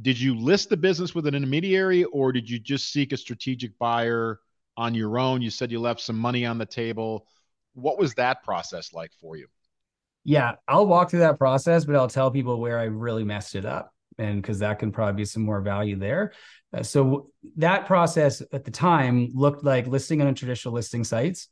Did 0.00 0.18
you 0.18 0.36
list 0.36 0.70
the 0.70 0.76
business 0.76 1.14
with 1.14 1.26
an 1.26 1.34
intermediary, 1.34 2.04
or 2.04 2.32
did 2.32 2.48
you 2.48 2.58
just 2.58 2.92
seek 2.92 3.12
a 3.12 3.16
strategic 3.16 3.78
buyer 3.78 4.40
on 4.76 4.94
your 4.94 5.18
own? 5.18 5.42
You 5.42 5.50
said 5.50 5.70
you 5.70 5.80
left 5.80 6.00
some 6.00 6.18
money 6.18 6.46
on 6.46 6.58
the 6.58 6.66
table. 6.66 7.26
What 7.74 7.98
was 7.98 8.14
that 8.14 8.42
process 8.42 8.92
like 8.92 9.12
for 9.20 9.36
you? 9.36 9.46
Yeah, 10.24 10.54
I'll 10.66 10.86
walk 10.86 11.10
through 11.10 11.20
that 11.20 11.38
process, 11.38 11.84
but 11.84 11.94
I'll 11.94 12.08
tell 12.08 12.30
people 12.30 12.58
where 12.58 12.78
I 12.78 12.84
really 12.84 13.24
messed 13.24 13.54
it 13.54 13.66
up 13.66 13.93
and 14.18 14.40
because 14.40 14.58
that 14.60 14.78
can 14.78 14.92
probably 14.92 15.22
be 15.22 15.24
some 15.24 15.42
more 15.42 15.60
value 15.60 15.96
there. 15.96 16.32
Uh, 16.72 16.82
so 16.82 17.30
that 17.56 17.86
process 17.86 18.42
at 18.52 18.64
the 18.64 18.70
time 18.70 19.30
looked 19.34 19.64
like 19.64 19.86
listing 19.86 20.22
on 20.22 20.34
traditional 20.34 20.74
listing 20.74 21.04
sites, 21.04 21.48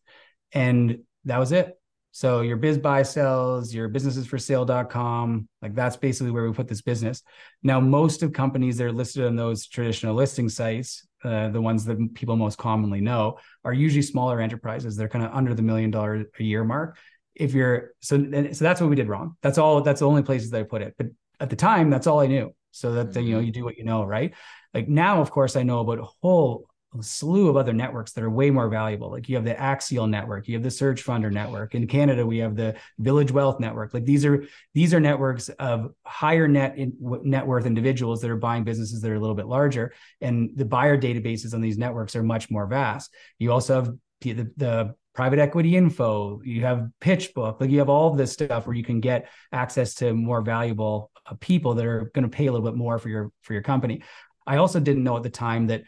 and 0.53 0.99
that 1.25 1.39
was 1.39 1.53
it. 1.53 1.79
So 2.15 2.43
your 2.43 2.59
BizBuySells, 2.59 3.73
your 3.73 3.89
businesses 3.89 4.27
for 4.27 4.37
sale.com, 4.37 5.49
like 5.63 5.75
that's 5.75 5.97
basically 5.97 6.31
where 6.31 6.45
we 6.45 6.53
put 6.53 6.69
this 6.69 6.83
business. 6.83 7.23
Now, 7.63 7.81
most 7.81 8.23
of 8.23 8.35
companies 8.35 8.77
that 8.77 8.85
are 8.85 8.93
listed 8.93 9.25
on 9.25 9.35
those 9.35 9.67
traditional 9.67 10.15
listing 10.15 10.51
sites, 10.51 11.07
uh, 11.25 11.49
the 11.49 11.61
ones 11.61 11.87
that 11.87 12.15
people 12.15 12.37
most 12.37 12.59
commonly 12.59 13.01
know, 13.01 13.39
are 13.65 13.73
usually 13.73 14.03
smaller 14.03 14.41
enterprises. 14.41 14.95
They're 14.95 15.09
kind 15.09 15.25
of 15.25 15.33
under 15.33 15.55
the 15.55 15.63
million 15.63 15.91
dollar 15.91 16.27
a 16.39 16.43
year 16.43 16.65
mark. 16.65 16.99
If 17.35 17.55
you're 17.55 17.93
so, 18.01 18.19
so 18.19 18.65
that's 18.65 18.81
what 18.83 18.91
we 18.91 18.97
did 18.97 19.09
wrong. 19.09 19.37
That's 19.41 19.57
all. 19.57 19.81
That's 19.81 20.01
the 20.01 20.07
only 20.07 20.23
places 20.23 20.51
that 20.51 20.61
I 20.61 20.65
put 20.65 20.83
it. 20.83 20.95
But 20.99 21.07
at 21.43 21.51
the 21.51 21.57
time, 21.57 21.91
that's 21.91 22.07
all 22.07 22.21
I 22.21 22.29
knew. 22.29 22.55
So 22.71 22.93
that 22.93 23.09
mm-hmm. 23.11 23.21
you 23.21 23.33
know, 23.33 23.39
mm-hmm. 23.39 23.47
you 23.47 23.53
do 23.53 23.65
what 23.65 23.77
you 23.77 23.85
know, 23.85 24.05
right? 24.05 24.33
Like 24.73 24.89
now, 24.89 25.21
of 25.21 25.31
course, 25.31 25.57
I 25.57 25.63
know 25.63 25.81
about 25.81 25.99
a 25.99 26.07
whole 26.23 26.67
slew 27.01 27.49
of 27.49 27.57
other 27.57 27.73
networks 27.73 28.13
that 28.13 28.23
are 28.23 28.31
way 28.31 28.51
more 28.51 28.69
valuable. 28.69 29.11
Like 29.11 29.29
you 29.29 29.37
have 29.37 29.45
the 29.45 29.59
Axial 29.59 30.07
network, 30.07 30.47
you 30.47 30.55
have 30.55 30.63
the 30.63 30.71
Search 30.71 31.05
Funder 31.05 31.33
network. 31.33 31.75
In 31.75 31.87
Canada, 31.87 32.25
we 32.25 32.39
have 32.39 32.55
the 32.55 32.77
Village 32.99 33.33
Wealth 33.33 33.61
network. 33.61 33.93
Like 33.93 34.05
these 34.05 34.25
are 34.25 34.45
these 34.75 34.95
are 34.95 35.01
networks 35.01 35.49
of 35.49 35.93
higher 36.05 36.47
net 36.47 36.77
in, 36.77 36.95
net 37.01 37.47
worth 37.47 37.67
individuals 37.67 38.21
that 38.21 38.31
are 38.31 38.37
buying 38.37 38.65
businesses 38.65 39.01
that 39.01 39.11
are 39.11 39.17
a 39.17 39.21
little 39.21 39.35
bit 39.35 39.47
larger, 39.47 39.95
and 40.21 40.51
the 40.55 40.65
buyer 40.65 40.99
databases 40.99 41.55
on 41.55 41.61
these 41.61 41.79
networks 41.79 42.15
are 42.15 42.23
much 42.23 42.51
more 42.51 42.67
vast. 42.67 43.13
You 43.39 43.53
also 43.53 43.75
have 43.75 43.95
the, 44.21 44.51
the 44.57 44.95
private 45.15 45.39
equity 45.39 45.77
info 45.77 46.41
you 46.43 46.63
have 46.63 46.89
pitchbook 47.01 47.61
like 47.61 47.69
you 47.69 47.79
have 47.79 47.91
all 47.91 48.15
this 48.15 48.33
stuff 48.33 48.67
where 48.67 48.75
you 48.75 48.85
can 48.85 49.01
get 49.01 49.29
access 49.53 49.95
to 49.95 50.15
more 50.15 50.41
valuable 50.41 51.11
uh, 51.27 51.35
people 51.41 51.75
that 51.75 51.87
are 51.87 52.11
going 52.15 52.29
to 52.29 52.29
pay 52.29 52.47
a 52.47 52.53
little 52.53 52.67
bit 52.67 52.77
more 52.77 52.99
for 52.99 53.09
your 53.09 53.31
for 53.43 53.53
your 53.53 53.63
company. 53.63 54.03
I 54.47 54.57
also 54.57 54.81
didn't 54.81 55.05
know 55.05 55.17
at 55.17 55.23
the 55.23 55.31
time 55.31 55.69
that 55.69 55.83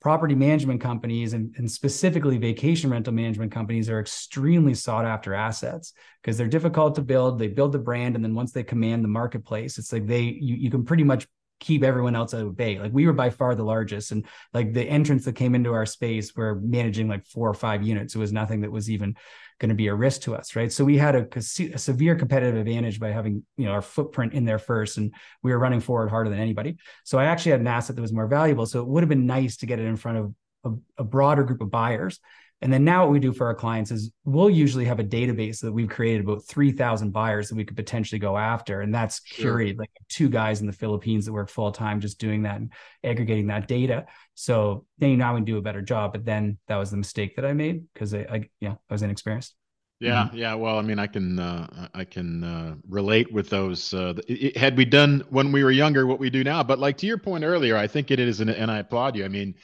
property 0.00 0.36
management 0.36 0.80
companies 0.80 1.32
and, 1.32 1.54
and 1.56 1.68
specifically 1.68 2.38
vacation 2.38 2.90
rental 2.90 3.12
management 3.12 3.50
companies 3.50 3.88
are 3.88 3.98
extremely 3.98 4.74
sought 4.74 5.04
after 5.04 5.34
assets 5.34 5.92
because 6.22 6.36
they're 6.36 6.46
difficult 6.46 6.94
to 6.94 7.02
build 7.02 7.38
they 7.38 7.48
build 7.48 7.72
the 7.72 7.78
brand 7.78 8.14
and 8.14 8.24
then 8.24 8.34
once 8.34 8.52
they 8.52 8.62
command 8.62 9.02
the 9.02 9.08
marketplace 9.08 9.78
it's 9.78 9.92
like 9.92 10.06
they 10.06 10.20
you, 10.20 10.54
you 10.54 10.70
can 10.70 10.84
pretty 10.84 11.02
much 11.02 11.26
keep 11.60 11.82
everyone 11.82 12.14
else 12.14 12.34
at 12.34 12.56
bay. 12.56 12.78
Like 12.78 12.92
we 12.92 13.06
were 13.06 13.12
by 13.12 13.30
far 13.30 13.54
the 13.54 13.64
largest, 13.64 14.12
and 14.12 14.26
like 14.52 14.72
the 14.72 14.82
entrance 14.82 15.24
that 15.24 15.34
came 15.34 15.54
into 15.54 15.72
our 15.72 15.86
space, 15.86 16.34
we're 16.36 16.56
managing 16.56 17.08
like 17.08 17.26
four 17.26 17.48
or 17.48 17.54
five 17.54 17.82
units. 17.82 18.14
It 18.14 18.18
was 18.18 18.32
nothing 18.32 18.60
that 18.62 18.72
was 18.72 18.90
even 18.90 19.16
going 19.58 19.70
to 19.70 19.74
be 19.74 19.86
a 19.86 19.94
risk 19.94 20.22
to 20.22 20.34
us, 20.34 20.54
right? 20.54 20.70
So 20.70 20.84
we 20.84 20.98
had 20.98 21.14
a, 21.14 21.26
a, 21.34 21.40
severe 21.40 22.14
competitive 22.14 22.56
advantage 22.56 23.00
by 23.00 23.10
having 23.10 23.42
you 23.56 23.64
know 23.64 23.72
our 23.72 23.82
footprint 23.82 24.34
in 24.34 24.44
there 24.44 24.58
first, 24.58 24.98
and 24.98 25.14
we 25.42 25.52
were 25.52 25.58
running 25.58 25.80
forward 25.80 26.10
harder 26.10 26.30
than 26.30 26.40
anybody. 26.40 26.76
So 27.04 27.18
I 27.18 27.24
actually 27.24 27.52
had 27.52 27.60
an 27.60 27.66
asset 27.66 27.96
that 27.96 28.02
was 28.02 28.12
more 28.12 28.26
valuable. 28.26 28.66
So 28.66 28.80
it 28.80 28.88
would 28.88 29.02
have 29.02 29.08
been 29.08 29.26
nice 29.26 29.56
to 29.58 29.66
get 29.66 29.78
it 29.78 29.86
in 29.86 29.96
front 29.96 30.18
of 30.18 30.34
a, 30.64 31.02
a 31.02 31.04
broader 31.04 31.44
group 31.44 31.62
of 31.62 31.70
buyers. 31.70 32.20
And 32.62 32.72
then 32.72 32.84
now 32.84 33.04
what 33.04 33.12
we 33.12 33.20
do 33.20 33.32
for 33.32 33.46
our 33.46 33.54
clients 33.54 33.90
is 33.90 34.10
we'll 34.24 34.48
usually 34.48 34.86
have 34.86 34.98
a 34.98 35.04
database 35.04 35.60
that 35.60 35.72
we've 35.72 35.88
created 35.88 36.24
about 36.24 36.44
3,000 36.44 37.10
buyers 37.12 37.48
that 37.48 37.54
we 37.54 37.64
could 37.64 37.76
potentially 37.76 38.18
go 38.18 38.36
after. 38.36 38.80
And 38.80 38.94
that's 38.94 39.20
sure. 39.24 39.58
curated 39.58 39.78
like 39.78 39.90
two 40.08 40.30
guys 40.30 40.62
in 40.62 40.66
the 40.66 40.72
Philippines 40.72 41.26
that 41.26 41.32
work 41.32 41.50
full 41.50 41.70
time 41.70 42.00
just 42.00 42.18
doing 42.18 42.42
that 42.42 42.56
and 42.56 42.72
aggregating 43.04 43.48
that 43.48 43.68
data. 43.68 44.06
So 44.34 44.86
then 44.98 45.18
now 45.18 45.34
we 45.34 45.42
do 45.42 45.58
a 45.58 45.62
better 45.62 45.82
job. 45.82 46.12
But 46.12 46.24
then 46.24 46.56
that 46.68 46.76
was 46.76 46.90
the 46.90 46.96
mistake 46.96 47.36
that 47.36 47.44
I 47.44 47.52
made 47.52 47.84
because 47.92 48.14
I, 48.14 48.20
I, 48.20 48.48
yeah, 48.60 48.72
I 48.88 48.94
was 48.94 49.02
inexperienced. 49.02 49.54
Yeah, 49.98 50.24
mm-hmm. 50.24 50.36
yeah. 50.36 50.54
Well, 50.54 50.78
I 50.78 50.82
mean, 50.82 50.98
I 50.98 51.06
can 51.06 51.38
uh, 51.38 51.88
I 51.94 52.04
can 52.04 52.44
uh, 52.44 52.74
relate 52.88 53.32
with 53.32 53.48
those. 53.48 53.94
Uh, 53.94 54.14
it, 54.28 54.56
had 54.56 54.76
we 54.76 54.84
done 54.84 55.24
when 55.30 55.52
we 55.52 55.64
were 55.64 55.70
younger 55.70 56.06
what 56.06 56.18
we 56.18 56.28
do 56.28 56.44
now, 56.44 56.62
but 56.62 56.78
like 56.78 56.98
to 56.98 57.06
your 57.06 57.16
point 57.16 57.44
earlier, 57.44 57.78
I 57.78 57.86
think 57.86 58.10
it 58.10 58.18
is, 58.18 58.40
and, 58.40 58.50
and 58.50 58.70
I 58.70 58.78
applaud 58.78 59.16
you. 59.16 59.24
I 59.24 59.28
mean, 59.28 59.54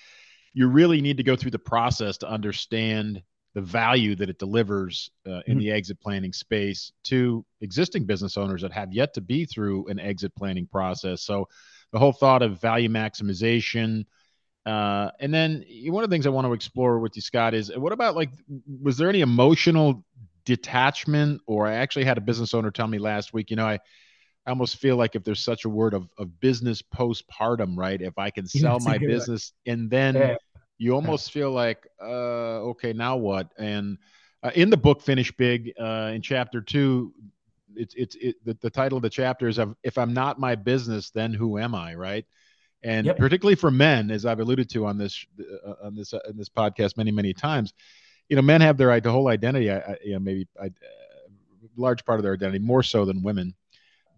you 0.55 0.69
really 0.69 1.01
need 1.01 1.17
to 1.17 1.23
go 1.23 1.37
through 1.37 1.51
the 1.51 1.59
process 1.59 2.19
to 2.19 2.29
understand 2.29 3.23
the 3.55 3.61
value 3.61 4.15
that 4.17 4.31
it 4.31 4.39
delivers 4.39 5.11
uh, 5.27 5.31
in 5.31 5.41
mm-hmm. 5.41 5.59
the 5.59 5.71
exit 5.71 6.01
planning 6.01 6.33
space 6.33 6.93
to 7.05 7.45
existing 7.61 8.05
business 8.05 8.37
owners 8.37 8.63
that 8.63 8.73
have 8.73 8.93
yet 8.93 9.13
to 9.15 9.21
be 9.21 9.45
through 9.45 9.87
an 9.89 10.01
exit 10.01 10.35
planning 10.35 10.67
process. 10.67 11.23
So, 11.23 11.49
the 11.93 11.99
whole 11.99 12.13
thought 12.13 12.43
of 12.43 12.61
value 12.61 12.89
maximization. 12.89 14.07
Uh, 14.65 15.11
and 15.21 15.35
then 15.35 15.63
one 15.87 16.05
of 16.05 16.09
the 16.09 16.15
things 16.15 16.27
I 16.27 16.31
want 16.31 16.47
to 16.47 16.55
explore 16.55 16.99
with 16.99 17.15
you, 17.17 17.23
Scott, 17.23 17.53
is 17.53 17.71
what 17.77 17.93
about 17.93 18.17
like, 18.17 18.31
was 18.81 18.97
there 18.97 19.11
any 19.11 19.21
emotional 19.21 20.03
detachment? 20.47 21.43
Or 21.47 21.67
I 21.67 21.75
actually 21.75 22.05
had 22.05 22.17
a 22.17 22.23
business 22.23 22.55
owner 22.55 22.71
tell 22.71 22.87
me 22.87 22.99
last 22.99 23.35
week, 23.35 23.51
you 23.51 23.57
know, 23.57 23.67
I, 23.67 23.81
I 24.47 24.51
almost 24.51 24.77
feel 24.77 24.97
like 24.97 25.15
if 25.15 25.23
there's 25.23 25.41
such 25.41 25.65
a 25.65 25.69
word 25.69 25.95
of, 25.95 26.09
of 26.19 26.41
business 26.41 26.83
postpartum, 26.83 27.77
right? 27.77 28.01
If 28.01 28.19
I 28.19 28.31
can 28.31 28.47
sell 28.49 28.81
my 28.81 28.99
business 28.99 29.53
and 29.67 29.91
then 29.91 30.15
yeah. 30.15 30.37
you 30.79 30.95
almost 30.95 31.29
yeah. 31.29 31.41
feel 31.41 31.53
like, 31.53 31.87
uh, 32.01 32.71
okay, 32.71 32.93
now 32.93 33.17
what? 33.17 33.53
And 33.57 33.99
uh, 34.43 34.51
in 34.55 34.71
the 34.71 34.77
book, 34.77 35.01
Finish 35.01 35.31
Big, 35.37 35.73
uh, 35.81 36.11
in 36.15 36.23
chapter 36.23 36.61
two, 36.61 37.13
it's 37.75 37.95
it's 37.95 38.17
it, 38.17 38.45
the, 38.45 38.57
the 38.61 38.71
title 38.71 38.97
of 38.97 39.03
the 39.03 39.09
chapter 39.09 39.49
is 39.49 39.59
"If 39.83 39.97
I'm 39.97 40.13
not 40.13 40.39
my 40.39 40.55
business, 40.57 41.11
then 41.11 41.33
who 41.33 41.59
am 41.59 41.75
I?" 41.75 41.95
Right? 41.95 42.27
And 42.83 43.07
yep. 43.07 43.17
particularly 43.17 43.55
for 43.55 43.71
men, 43.71 44.11
as 44.11 44.27
I've 44.27 44.41
alluded 44.41 44.69
to 44.71 44.85
on 44.85 44.99
this 44.99 45.25
uh, 45.41 45.75
on 45.85 45.95
this 45.95 46.13
uh, 46.13 46.19
in 46.29 46.37
this 46.37 46.49
podcast 46.49 46.97
many 46.97 47.13
many 47.13 47.33
times, 47.33 47.73
you 48.29 48.37
know, 48.37 48.43
men 48.43 48.61
have 48.61 48.77
their 48.77 49.01
the 49.01 49.13
whole 49.13 49.29
identity. 49.29 49.71
I, 49.71 49.79
I, 49.79 49.97
you 50.05 50.15
know, 50.15 50.19
maybe 50.19 50.49
a 50.59 50.65
uh, 50.65 50.69
large 51.77 52.05
part 52.05 52.19
of 52.19 52.25
their 52.25 52.35
identity 52.35 52.59
more 52.59 52.83
so 52.83 53.05
than 53.05 53.23
women 53.23 53.55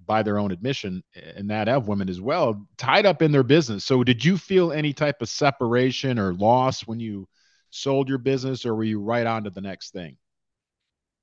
by 0.07 0.23
their 0.23 0.39
own 0.39 0.51
admission, 0.51 1.03
and 1.15 1.51
that 1.51 1.69
of 1.69 1.89
women 1.89 2.09
as 2.09 2.21
well, 2.21 2.67
tied 2.77 3.07
up 3.07 3.23
in 3.23 3.33
their 3.33 3.43
business. 3.43 3.85
So, 3.85 4.05
did 4.05 4.25
you 4.25 4.39
feel 4.39 4.73
any 4.73 4.93
type 4.93 5.23
of 5.23 5.29
separation 5.29 6.19
or 6.19 6.35
loss 6.35 6.87
when 6.87 7.01
you 7.01 7.29
sold 7.71 8.09
your 8.09 8.19
business, 8.19 8.65
or 8.65 8.75
were 8.75 8.85
you 8.85 9.01
right 9.01 9.27
on 9.27 9.45
to 9.45 9.51
the 9.51 9.61
next 9.61 9.93
thing? 9.93 10.17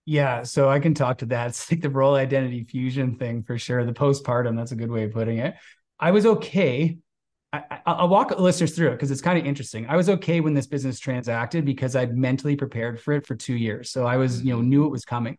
Yeah, 0.06 0.44
so 0.44 0.70
I 0.70 0.80
can 0.80 0.94
talk 0.94 1.20
to 1.20 1.26
that. 1.28 1.48
It's 1.50 1.72
like 1.72 1.82
the 1.82 1.90
role 1.90 2.16
identity 2.16 2.64
fusion 2.64 3.18
thing 3.18 3.44
for 3.44 3.58
sure. 3.58 3.86
The 3.86 3.94
postpartum, 3.94 4.56
that's 4.56 4.72
a 4.72 4.76
good 4.76 4.92
way 4.92 5.04
of 5.04 5.12
putting 5.12 5.38
it. 5.38 5.56
I 6.00 6.12
was 6.12 6.26
okay. 6.26 6.98
I, 7.54 7.82
will 7.86 8.08
walk 8.08 8.32
listeners 8.40 8.74
through 8.74 8.90
it 8.90 8.92
because 8.92 9.12
it's 9.12 9.22
kind 9.22 9.38
of 9.38 9.46
interesting. 9.46 9.86
I 9.88 9.98
was 9.98 10.10
okay 10.10 10.40
when 10.40 10.54
this 10.54 10.68
business 10.68 11.00
transacted 11.00 11.66
because 11.66 11.98
I'd 11.98 12.16
mentally 12.16 12.56
prepared 12.56 13.02
for 13.02 13.14
it 13.14 13.28
for 13.28 13.36
two 13.36 13.56
years. 13.56 13.90
So 13.90 14.06
I 14.06 14.16
was, 14.16 14.42
you 14.42 14.54
know, 14.54 14.62
knew 14.62 14.86
it 14.86 14.90
was 14.90 15.04
coming. 15.04 15.38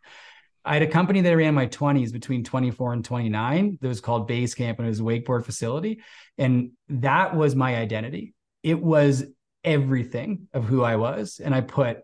I 0.64 0.74
had 0.74 0.82
a 0.82 0.86
company 0.86 1.20
that 1.20 1.32
I 1.32 1.34
ran 1.34 1.54
my 1.54 1.66
20s 1.66 2.12
between 2.12 2.44
24 2.44 2.92
and 2.92 3.04
29 3.04 3.78
that 3.80 3.88
was 3.88 4.00
called 4.00 4.28
Base 4.28 4.54
Camp 4.54 4.78
and 4.78 4.86
it 4.86 4.90
was 4.90 5.00
a 5.00 5.02
wakeboard 5.02 5.44
facility. 5.44 6.00
And 6.38 6.72
that 6.88 7.34
was 7.34 7.56
my 7.56 7.76
identity. 7.76 8.34
It 8.62 8.80
was 8.80 9.24
everything 9.64 10.48
of 10.52 10.64
who 10.64 10.82
I 10.82 10.96
was. 10.96 11.40
And 11.42 11.54
I 11.54 11.62
put, 11.62 11.98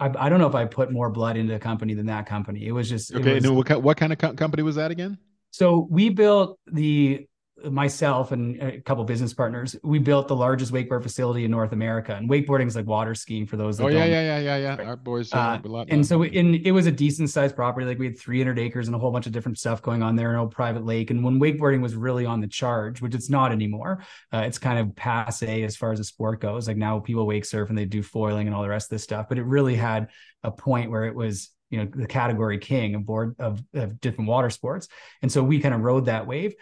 I, 0.00 0.10
I 0.18 0.28
don't 0.28 0.40
know 0.40 0.48
if 0.48 0.54
I 0.54 0.64
put 0.64 0.90
more 0.90 1.10
blood 1.10 1.36
into 1.36 1.54
a 1.54 1.58
company 1.60 1.94
than 1.94 2.06
that 2.06 2.26
company. 2.26 2.66
It 2.66 2.72
was 2.72 2.88
just 2.88 3.14
okay. 3.14 3.34
Was, 3.34 3.44
no, 3.44 3.52
what, 3.52 3.82
what 3.82 3.96
kind 3.96 4.12
of 4.12 4.18
co- 4.18 4.34
company 4.34 4.64
was 4.64 4.76
that 4.76 4.90
again? 4.90 5.18
So 5.52 5.86
we 5.90 6.08
built 6.08 6.58
the 6.66 7.28
myself 7.70 8.32
and 8.32 8.60
a 8.62 8.80
couple 8.80 9.04
business 9.04 9.32
partners, 9.32 9.76
we 9.82 9.98
built 9.98 10.28
the 10.28 10.36
largest 10.36 10.72
wakeboard 10.72 11.02
facility 11.02 11.44
in 11.44 11.50
North 11.50 11.72
America. 11.72 12.14
And 12.14 12.28
wakeboarding 12.28 12.66
is 12.66 12.76
like 12.76 12.86
water 12.86 13.14
skiing 13.14 13.46
for 13.46 13.56
those. 13.56 13.78
That 13.78 13.84
oh 13.84 13.88
yeah, 13.88 14.04
yeah, 14.04 14.38
yeah, 14.38 14.56
yeah, 14.56 14.76
yeah. 14.76 14.84
Our 14.84 14.96
boys. 14.96 15.32
Uh, 15.32 15.60
a 15.64 15.84
and 15.88 16.06
so 16.06 16.24
in 16.24 16.54
it 16.54 16.72
was 16.72 16.86
a 16.86 16.92
decent 16.92 17.30
sized 17.30 17.56
property. 17.56 17.86
Like 17.86 17.98
we 17.98 18.06
had 18.06 18.18
300 18.18 18.58
acres 18.58 18.88
and 18.88 18.94
a 18.94 18.98
whole 18.98 19.10
bunch 19.10 19.26
of 19.26 19.32
different 19.32 19.58
stuff 19.58 19.82
going 19.82 20.02
on 20.02 20.16
there, 20.16 20.32
no 20.32 20.46
private 20.46 20.84
lake. 20.84 21.10
And 21.10 21.22
when 21.22 21.40
wakeboarding 21.40 21.80
was 21.80 21.94
really 21.94 22.26
on 22.26 22.40
the 22.40 22.48
charge, 22.48 23.00
which 23.00 23.14
it's 23.14 23.30
not 23.30 23.52
anymore, 23.52 24.04
uh, 24.32 24.38
it's 24.38 24.58
kind 24.58 24.78
of 24.78 24.94
passe 24.96 25.62
as 25.62 25.76
far 25.76 25.92
as 25.92 25.98
the 25.98 26.04
sport 26.04 26.40
goes. 26.40 26.68
Like 26.68 26.76
now 26.76 27.00
people 27.00 27.26
wake 27.26 27.44
surf 27.44 27.68
and 27.68 27.78
they 27.78 27.84
do 27.84 28.02
foiling 28.02 28.46
and 28.46 28.56
all 28.56 28.62
the 28.62 28.68
rest 28.68 28.86
of 28.86 28.90
this 28.90 29.02
stuff. 29.02 29.26
But 29.28 29.38
it 29.38 29.44
really 29.44 29.76
had 29.76 30.08
a 30.42 30.50
point 30.50 30.90
where 30.90 31.04
it 31.04 31.14
was 31.14 31.50
you 31.72 31.78
know 31.78 31.90
the 31.90 32.06
category 32.06 32.58
king 32.58 32.94
of 32.94 33.04
board 33.04 33.34
of, 33.38 33.60
of 33.72 34.00
different 34.00 34.28
water 34.28 34.50
sports 34.50 34.88
and 35.22 35.32
so 35.32 35.42
we 35.42 35.58
kind 35.58 35.74
of 35.74 35.80
rode 35.80 36.04
that 36.04 36.26
wave 36.26 36.54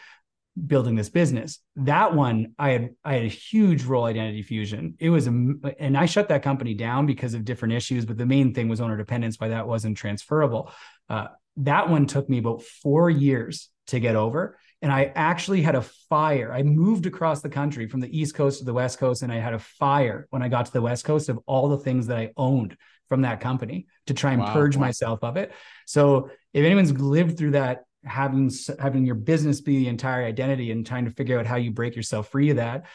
building 0.67 0.95
this 0.97 1.09
business. 1.09 1.61
That 1.77 2.15
one, 2.15 2.55
I 2.59 2.71
had 2.71 2.91
I 3.05 3.15
had 3.15 3.25
a 3.25 3.29
huge 3.29 3.85
role 3.85 4.05
identity 4.05 4.43
fusion. 4.43 4.95
It 4.99 5.11
was 5.11 5.27
a, 5.27 5.31
and 5.79 5.97
I 5.97 6.07
shut 6.07 6.29
that 6.29 6.43
company 6.43 6.75
down 6.75 7.07
because 7.07 7.35
of 7.35 7.45
different 7.45 7.75
issues. 7.75 8.05
But 8.05 8.19
the 8.19 8.27
main 8.27 8.55
thing 8.55 8.69
was 8.69 8.81
owner 8.81 8.97
dependence. 8.97 9.39
Why 9.39 9.49
that 9.49 9.67
wasn't 9.67 9.97
transferable. 9.97 10.73
Uh, 11.09 11.29
that 11.59 11.89
one 11.89 12.07
took 12.07 12.29
me 12.29 12.39
about 12.39 12.63
four 12.63 13.11
years 13.11 13.69
to 13.89 14.01
get 14.01 14.17
over. 14.17 14.59
And 14.83 14.91
I 14.91 15.13
actually 15.15 15.61
had 15.61 15.75
a 15.75 15.83
fire. 15.83 16.53
I 16.53 16.63
moved 16.63 17.05
across 17.05 17.43
the 17.43 17.51
country 17.51 17.87
from 17.87 18.01
the 18.01 18.19
East 18.19 18.35
Coast 18.35 18.61
to 18.61 18.65
the 18.65 18.73
West 18.73 18.99
Coast, 18.99 19.23
and 19.23 19.31
I 19.31 19.37
had 19.37 19.53
a 19.53 19.59
fire 19.59 20.27
when 20.31 20.43
I 20.43 20.49
got 20.49 20.67
to 20.67 20.73
the 20.73 20.81
West 20.81 21.05
Coast 21.05 21.29
of 21.29 21.39
all 21.47 21.69
the 21.69 21.79
things 21.79 22.07
that 22.07 22.17
I 22.17 22.31
owned 22.37 22.77
from 23.09 23.23
that 23.23 23.41
company 23.41 23.87
to 24.07 24.15
try 24.15 24.33
and 24.33 24.41
wow. 24.41 24.53
purge 24.55 24.79
myself 24.79 25.23
of 25.23 25.37
it. 25.37 25.53
So 25.85 26.31
if 26.55 26.65
anyone's 26.65 26.99
lived 26.99 27.37
through 27.37 27.51
that 27.51 27.83
having 28.05 28.51
having 28.79 29.05
your 29.05 29.15
business 29.15 29.61
be 29.61 29.79
the 29.79 29.89
entire 29.89 30.25
identity 30.25 30.71
and 30.71 30.87
trying 30.87 31.05
to 31.05 31.11
figure 31.11 31.39
out 31.39 31.47
how 31.47 31.57
you 31.57 31.71
break 31.71 31.95
yourself 31.95 32.31
free 32.31 32.51
of 32.51 32.57
that 32.57 32.87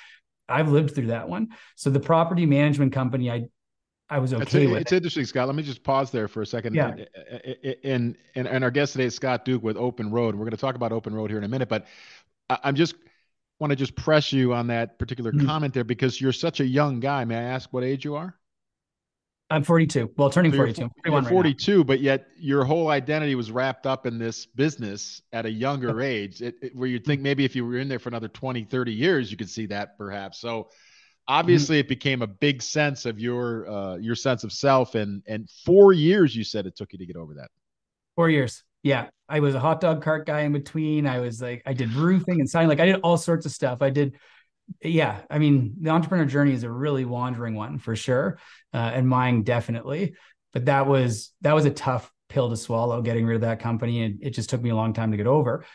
i've 0.49 0.71
lived 0.71 0.95
through 0.95 1.07
that 1.07 1.27
one. 1.27 1.49
So 1.75 1.89
the 1.89 1.99
property 1.99 2.45
management 2.45 2.93
company 2.93 3.29
i 3.31 3.45
i 4.09 4.19
was 4.19 4.33
okay 4.33 4.63
it's, 4.63 4.71
with 4.71 4.81
it's 4.81 4.91
it. 4.91 4.97
interesting 4.97 5.25
scott. 5.25 5.47
Let 5.47 5.55
me 5.55 5.63
just 5.63 5.83
pause 5.83 6.11
there 6.11 6.27
for 6.27 6.41
a 6.41 6.45
second. 6.45 6.75
Yeah. 6.75 6.89
And 6.89 7.01
uh, 7.01 7.35
uh, 7.35 7.69
uh, 7.69 7.73
and, 7.83 8.17
and 8.35 8.63
our 8.63 8.71
guest 8.71 8.93
today 8.93 9.05
is 9.05 9.15
scott 9.15 9.45
duke 9.45 9.63
with 9.63 9.77
OpnRoad. 9.77 10.33
We're 10.33 10.33
going 10.33 10.51
to 10.51 10.57
talk 10.57 10.75
about 10.75 10.91
OpnRoad 10.91 11.29
here 11.29 11.37
in 11.37 11.43
a 11.43 11.49
minute 11.49 11.69
but 11.69 11.85
i'm 12.49 12.75
just 12.75 12.95
want 13.59 13.71
to 13.71 13.75
just 13.75 13.95
press 13.95 14.31
you 14.31 14.53
on 14.53 14.67
that 14.67 14.99
particular 14.99 15.31
mm-hmm. 15.31 15.47
comment 15.47 15.73
there 15.73 15.83
because 15.83 16.21
you're 16.21 16.33
such 16.33 16.59
a 16.59 16.65
young 16.65 16.99
guy. 16.99 17.25
May 17.25 17.37
i 17.37 17.41
ask 17.41 17.71
what 17.73 17.83
age 17.83 18.05
you 18.05 18.15
are 18.15 18.37
I'm 19.49 19.63
42. 19.63 20.11
Well, 20.17 20.29
turning 20.29 20.51
so 20.51 20.57
42. 20.57 20.89
You're, 21.05 21.21
42, 21.21 21.77
right 21.77 21.87
but 21.87 21.99
yet 21.99 22.27
your 22.37 22.65
whole 22.65 22.89
identity 22.89 23.35
was 23.35 23.51
wrapped 23.51 23.85
up 23.85 24.07
in 24.07 24.17
this 24.17 24.47
business 24.47 25.21
at 25.31 25.45
a 25.45 25.51
younger 25.51 26.01
age, 26.01 26.41
it, 26.41 26.55
it, 26.61 26.75
where 26.75 26.87
you'd 26.87 27.05
think 27.05 27.21
maybe 27.21 27.45
if 27.45 27.55
you 27.55 27.65
were 27.65 27.77
in 27.77 27.87
there 27.87 27.99
for 27.99 28.09
another 28.09 28.27
20, 28.27 28.63
30 28.63 28.91
years, 28.91 29.29
you 29.29 29.37
could 29.37 29.49
see 29.49 29.67
that 29.67 29.97
perhaps. 29.97 30.39
So 30.39 30.69
obviously, 31.27 31.75
mm-hmm. 31.75 31.85
it 31.85 31.89
became 31.89 32.21
a 32.23 32.27
big 32.27 32.61
sense 32.63 33.05
of 33.05 33.19
your 33.19 33.69
uh, 33.69 33.95
your 33.97 34.15
sense 34.15 34.43
of 34.43 34.51
self. 34.51 34.95
And 34.95 35.21
and 35.27 35.47
four 35.63 35.93
years, 35.93 36.35
you 36.35 36.43
said 36.43 36.65
it 36.65 36.75
took 36.75 36.91
you 36.93 36.99
to 36.99 37.05
get 37.05 37.15
over 37.15 37.35
that. 37.35 37.49
Four 38.15 38.29
years. 38.29 38.63
Yeah, 38.81 39.07
I 39.27 39.39
was 39.39 39.55
a 39.55 39.59
hot 39.59 39.81
dog 39.81 40.03
cart 40.03 40.25
guy 40.27 40.41
in 40.41 40.53
between. 40.53 41.07
I 41.07 41.19
was 41.19 41.41
like, 41.41 41.63
I 41.65 41.73
did 41.73 41.91
roofing 41.93 42.39
and 42.39 42.49
signing. 42.49 42.69
Like, 42.69 42.79
I 42.79 42.85
did 42.85 43.01
all 43.01 43.17
sorts 43.17 43.45
of 43.45 43.51
stuff. 43.51 43.81
I 43.81 43.89
did 43.89 44.15
yeah, 44.81 45.21
I 45.29 45.39
mean, 45.39 45.75
the 45.81 45.91
entrepreneur 45.91 46.25
journey 46.25 46.53
is 46.53 46.63
a 46.63 46.69
really 46.69 47.05
wandering 47.05 47.55
one 47.55 47.77
for 47.77 47.95
sure, 47.95 48.39
uh, 48.73 48.77
and 48.77 49.07
mine 49.07 49.43
definitely. 49.43 50.15
But 50.53 50.65
that 50.65 50.87
was 50.87 51.31
that 51.41 51.53
was 51.53 51.65
a 51.65 51.71
tough 51.71 52.11
pill 52.29 52.49
to 52.49 52.57
swallow, 52.57 53.01
getting 53.01 53.25
rid 53.25 53.35
of 53.35 53.41
that 53.41 53.59
company, 53.59 54.03
and 54.03 54.19
it 54.21 54.31
just 54.31 54.49
took 54.49 54.61
me 54.61 54.69
a 54.69 54.75
long 54.75 54.93
time 54.93 55.11
to 55.11 55.17
get 55.17 55.27
over. 55.27 55.65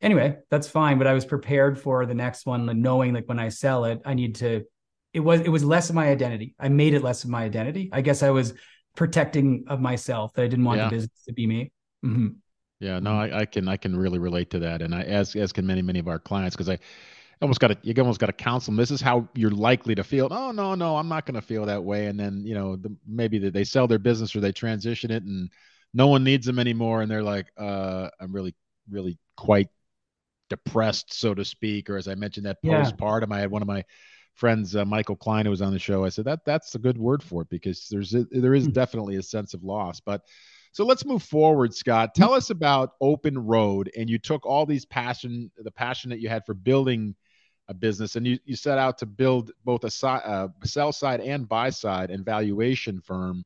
Anyway, 0.00 0.38
that's 0.50 0.66
fine, 0.66 0.98
but 0.98 1.06
I 1.06 1.12
was 1.12 1.24
prepared 1.24 1.78
for 1.78 2.06
the 2.06 2.14
next 2.14 2.46
one, 2.46 2.80
knowing 2.80 3.12
like 3.12 3.28
when 3.28 3.38
I 3.38 3.50
sell 3.50 3.84
it, 3.84 4.00
I 4.04 4.14
need 4.14 4.36
to. 4.36 4.64
It 5.12 5.20
was 5.20 5.40
it 5.40 5.48
was 5.48 5.64
less 5.64 5.90
of 5.90 5.96
my 5.96 6.08
identity. 6.08 6.54
I 6.58 6.68
made 6.68 6.94
it 6.94 7.02
less 7.02 7.24
of 7.24 7.30
my 7.30 7.42
identity. 7.42 7.90
I 7.92 8.00
guess 8.00 8.22
I 8.22 8.30
was 8.30 8.54
protecting 8.96 9.64
of 9.68 9.80
myself 9.80 10.32
that 10.34 10.42
I 10.42 10.48
didn't 10.48 10.64
want 10.64 10.78
yeah. 10.78 10.88
the 10.88 10.96
business 10.96 11.24
to 11.26 11.32
be 11.32 11.46
me. 11.46 11.72
Mm-hmm. 12.04 12.28
Yeah, 12.80 12.98
no, 12.98 13.12
I, 13.12 13.40
I, 13.40 13.44
can 13.44 13.68
I 13.68 13.76
can 13.76 13.94
really 13.94 14.18
relate 14.18 14.50
to 14.50 14.58
that, 14.60 14.80
and 14.80 14.94
I 14.94 15.02
as 15.02 15.36
as 15.36 15.52
can 15.52 15.66
many 15.66 15.82
many 15.82 15.98
of 15.98 16.08
our 16.08 16.18
clients 16.18 16.56
because 16.56 16.70
I 16.70 16.78
almost 17.42 17.60
got 17.60 17.68
to 17.68 17.78
you 17.82 17.94
almost 17.98 18.20
got 18.20 18.26
to 18.26 18.32
counsel 18.32 18.72
them. 18.72 18.76
This 18.76 18.90
is 18.90 19.00
how 19.00 19.28
you're 19.34 19.50
likely 19.50 19.94
to 19.94 20.04
feel. 20.04 20.28
Oh 20.30 20.50
no, 20.50 20.74
no, 20.74 20.96
I'm 20.96 21.08
not 21.08 21.26
going 21.26 21.36
to 21.36 21.42
feel 21.42 21.66
that 21.66 21.82
way. 21.82 22.06
And 22.06 22.18
then 22.18 22.42
you 22.44 22.54
know 22.54 22.76
the, 22.76 22.94
maybe 23.06 23.38
they 23.38 23.64
sell 23.64 23.86
their 23.86 23.98
business 23.98 24.34
or 24.34 24.40
they 24.40 24.52
transition 24.52 25.10
it 25.10 25.22
and 25.22 25.50
no 25.92 26.06
one 26.06 26.22
needs 26.22 26.46
them 26.46 26.58
anymore, 26.58 27.02
and 27.02 27.10
they're 27.10 27.22
like, 27.22 27.46
uh, 27.56 28.08
I'm 28.20 28.32
really 28.32 28.54
really 28.90 29.18
quite 29.36 29.68
depressed, 30.48 31.12
so 31.12 31.34
to 31.34 31.44
speak. 31.44 31.90
Or 31.90 31.96
as 31.96 32.08
I 32.08 32.14
mentioned, 32.14 32.46
that 32.46 32.62
postpartum. 32.62 33.30
Yeah. 33.30 33.36
I 33.36 33.40
had 33.40 33.50
one 33.50 33.62
of 33.62 33.68
my 33.68 33.84
friends, 34.34 34.76
uh, 34.76 34.84
Michael 34.84 35.16
Klein, 35.16 35.46
who 35.46 35.50
was 35.50 35.62
on 35.62 35.72
the 35.72 35.78
show. 35.78 36.04
I 36.04 36.08
said 36.08 36.26
that 36.26 36.44
that's 36.44 36.74
a 36.74 36.78
good 36.78 36.98
word 36.98 37.22
for 37.22 37.42
it 37.42 37.48
because 37.50 37.88
there's 37.90 38.14
a, 38.14 38.24
there 38.30 38.54
is 38.54 38.66
hmm. 38.66 38.72
definitely 38.72 39.16
a 39.16 39.22
sense 39.22 39.54
of 39.54 39.64
loss, 39.64 40.00
but. 40.00 40.22
So 40.72 40.84
let's 40.84 41.04
move 41.04 41.24
forward, 41.24 41.74
Scott. 41.74 42.14
Tell 42.14 42.32
us 42.32 42.50
about 42.50 42.92
OpnRoad, 43.02 43.88
and 43.98 44.08
you 44.08 44.20
took 44.20 44.46
all 44.46 44.66
these 44.66 44.84
passion, 44.84 45.50
the 45.56 45.72
passion 45.72 46.10
that 46.10 46.20
you 46.20 46.28
had 46.28 46.46
for 46.46 46.54
building 46.54 47.16
a 47.70 47.74
business, 47.74 48.16
and 48.16 48.26
you, 48.26 48.38
you 48.44 48.56
set 48.56 48.78
out 48.78 48.98
to 48.98 49.06
build 49.06 49.52
both 49.64 49.84
a, 49.84 49.90
si- 49.90 50.06
uh, 50.06 50.48
sell 50.64 50.92
side 50.92 51.20
and 51.20 51.48
buy 51.48 51.70
side 51.70 52.10
and 52.10 52.24
valuation 52.24 53.00
firm. 53.00 53.44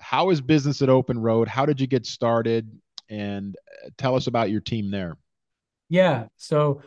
How 0.00 0.28
is 0.28 0.40
business 0.40 0.82
at 0.82 0.90
OpnRoad? 0.90 1.48
How 1.48 1.64
did 1.64 1.80
you 1.80 1.86
get 1.86 2.04
started? 2.04 2.70
And 3.08 3.56
uh, 3.84 3.88
tell 3.96 4.14
us 4.14 4.26
about 4.26 4.50
your 4.50 4.60
team 4.60 4.90
there. 4.90 5.16
Yeah. 5.88 6.26
So 6.36 6.82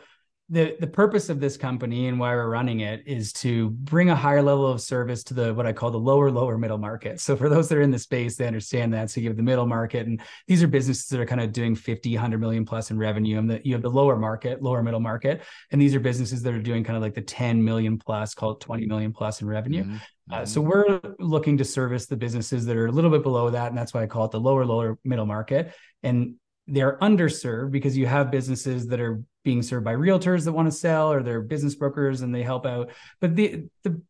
the 0.50 0.76
the 0.80 0.86
purpose 0.86 1.28
of 1.28 1.40
this 1.40 1.58
company 1.58 2.08
and 2.08 2.18
why 2.18 2.34
we're 2.34 2.48
running 2.48 2.80
it 2.80 3.02
is 3.06 3.34
to 3.34 3.68
bring 3.70 4.08
a 4.08 4.16
higher 4.16 4.40
level 4.40 4.66
of 4.66 4.80
service 4.80 5.22
to 5.24 5.34
the 5.34 5.52
what 5.52 5.66
I 5.66 5.74
call 5.74 5.90
the 5.90 5.98
lower 5.98 6.30
lower 6.30 6.56
middle 6.56 6.78
market. 6.78 7.20
So 7.20 7.36
for 7.36 7.50
those 7.50 7.68
that 7.68 7.76
are 7.76 7.82
in 7.82 7.90
the 7.90 7.98
space, 7.98 8.36
they 8.36 8.46
understand 8.46 8.94
that. 8.94 9.10
So 9.10 9.20
you 9.20 9.28
have 9.28 9.36
the 9.36 9.42
middle 9.42 9.66
market, 9.66 10.06
and 10.06 10.20
these 10.46 10.62
are 10.62 10.68
businesses 10.68 11.06
that 11.08 11.20
are 11.20 11.26
kind 11.26 11.42
of 11.42 11.52
doing 11.52 11.74
50, 11.74 12.14
100 12.14 12.40
million 12.40 12.64
plus 12.64 12.90
in 12.90 12.98
revenue. 12.98 13.38
And 13.38 13.50
the, 13.50 13.60
you 13.62 13.74
have 13.74 13.82
the 13.82 13.90
lower 13.90 14.16
market, 14.16 14.62
lower 14.62 14.82
middle 14.82 15.00
market, 15.00 15.42
and 15.70 15.80
these 15.80 15.94
are 15.94 16.00
businesses 16.00 16.42
that 16.42 16.54
are 16.54 16.62
doing 16.62 16.82
kind 16.82 16.96
of 16.96 17.02
like 17.02 17.14
the 17.14 17.22
10 17.22 17.62
million 17.62 17.98
plus, 17.98 18.34
call 18.34 18.52
it 18.52 18.60
20 18.60 18.86
million 18.86 19.12
plus 19.12 19.42
in 19.42 19.48
revenue. 19.48 19.84
Mm-hmm. 19.84 19.96
Uh, 20.30 20.46
so 20.46 20.60
we're 20.60 21.00
looking 21.18 21.58
to 21.58 21.64
service 21.64 22.06
the 22.06 22.16
businesses 22.16 22.64
that 22.66 22.76
are 22.76 22.86
a 22.86 22.92
little 22.92 23.10
bit 23.10 23.22
below 23.22 23.50
that, 23.50 23.68
and 23.68 23.76
that's 23.76 23.92
why 23.92 24.02
I 24.02 24.06
call 24.06 24.24
it 24.24 24.30
the 24.30 24.40
lower 24.40 24.64
lower 24.64 24.98
middle 25.04 25.26
market. 25.26 25.74
And 26.02 26.36
they're 26.68 26.98
underserved 26.98 27.70
because 27.70 27.96
you 27.96 28.06
have 28.06 28.30
businesses 28.30 28.86
that 28.88 29.00
are 29.00 29.22
being 29.44 29.62
served 29.62 29.84
by 29.84 29.94
realtors 29.94 30.44
that 30.44 30.52
want 30.52 30.68
to 30.68 30.72
sell 30.72 31.10
or 31.10 31.22
they're 31.22 31.40
business 31.40 31.74
brokers 31.74 32.20
and 32.20 32.34
they 32.34 32.42
help 32.42 32.66
out. 32.66 32.90
But 33.20 33.34
the 33.34 33.64
the 33.82 34.00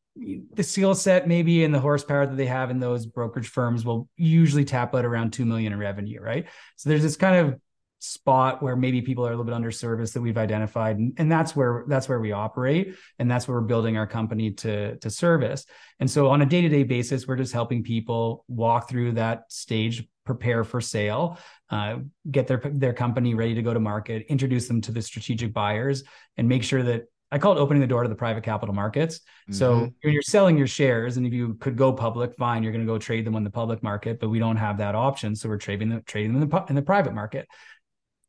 the 0.53 0.65
skill 0.65 0.97
set 0.97 1.29
maybe 1.29 1.63
and 1.63 1.73
the 1.73 1.79
horsepower 1.79 2.27
that 2.27 2.37
they 2.37 2.47
have 2.47 2.71
in 2.71 2.81
those 2.81 3.07
brokerage 3.07 3.47
firms 3.47 3.85
will 3.85 4.09
usually 4.17 4.65
tap 4.65 4.93
out 4.93 5.05
around 5.05 5.33
2 5.33 5.45
million 5.45 5.73
in 5.73 5.79
revenue 5.79 6.21
right? 6.21 6.47
So 6.77 6.91
there's 6.91 7.03
this 7.03 7.17
kind 7.17 7.37
of 7.37 7.61
spot 8.01 8.63
where 8.63 8.77
maybe 8.77 9.03
people 9.03 9.25
are 9.25 9.33
a 9.33 9.37
little 9.37 9.45
bit 9.45 9.55
underserviced 9.55 10.13
that 10.15 10.21
we've 10.21 10.39
identified 10.39 10.97
and, 10.97 11.15
and 11.19 11.31
that's 11.31 11.55
where 11.55 11.85
that's 11.89 12.09
where 12.09 12.21
we 12.21 12.33
operate 12.33 12.95
and 13.19 13.31
that's 13.31 13.47
where 13.47 13.61
we're 13.61 13.67
building 13.67 13.97
our 13.97 14.07
company 14.07 14.51
to 14.53 14.97
to 14.97 15.11
service. 15.11 15.67
And 16.01 16.11
so 16.11 16.31
on 16.31 16.43
a 16.43 16.47
day-to-day 16.47 16.85
basis 16.85 17.27
we're 17.27 17.37
just 17.37 17.53
helping 17.53 17.85
people 17.85 18.45
walk 18.49 18.89
through 18.89 19.13
that 19.13 19.45
stage 19.51 20.07
prepare 20.29 20.63
for 20.63 20.81
sale 20.81 21.39
uh, 21.71 21.97
get 22.31 22.47
their 22.47 22.61
their 22.73 22.93
company 22.93 23.35
ready 23.35 23.55
to 23.55 23.63
go 23.63 23.75
to 23.75 23.81
market 23.81 24.25
introduce 24.29 24.69
them 24.69 24.81
to 24.81 24.93
the 24.93 25.03
strategic 25.03 25.53
buyers 25.53 26.05
and 26.37 26.49
make 26.49 26.63
sure 26.63 26.83
that 26.83 27.03
I 27.31 27.39
call 27.39 27.57
it 27.57 27.61
opening 27.61 27.83
the 27.83 27.87
door 27.87 28.05
to 28.05 28.09
the 28.09 28.15
private 28.15 28.43
capital 28.43 28.75
markets. 28.75 29.19
Mm-hmm. 29.19 29.53
So 29.53 29.81
when 30.03 30.15
you're 30.15 30.23
selling 30.23 30.57
your 30.57 30.67
shares, 30.67 31.19
and 31.19 31.27
if 31.27 31.33
you 31.35 31.59
could 31.61 31.77
go 31.77 31.93
public, 31.93 32.35
fine, 32.39 32.63
you're 32.63 32.73
going 32.73 32.87
to 32.87 32.91
go 32.91 32.97
trade 32.97 33.27
them 33.27 33.37
on 33.37 33.45
the 33.45 33.51
public 33.51 33.83
market, 33.83 34.19
but 34.19 34.31
we 34.31 34.39
don't 34.39 34.57
have 34.57 34.79
that 34.79 34.95
option. 34.95 35.37
So 35.37 35.51
we're 35.51 35.59
trading 35.59 35.91
them, 35.91 36.03
trading 36.07 36.33
them 36.33 36.43
in 36.43 36.49
the, 36.49 36.65
in 36.71 36.75
the 36.75 36.81
private 36.81 37.13
market 37.13 37.47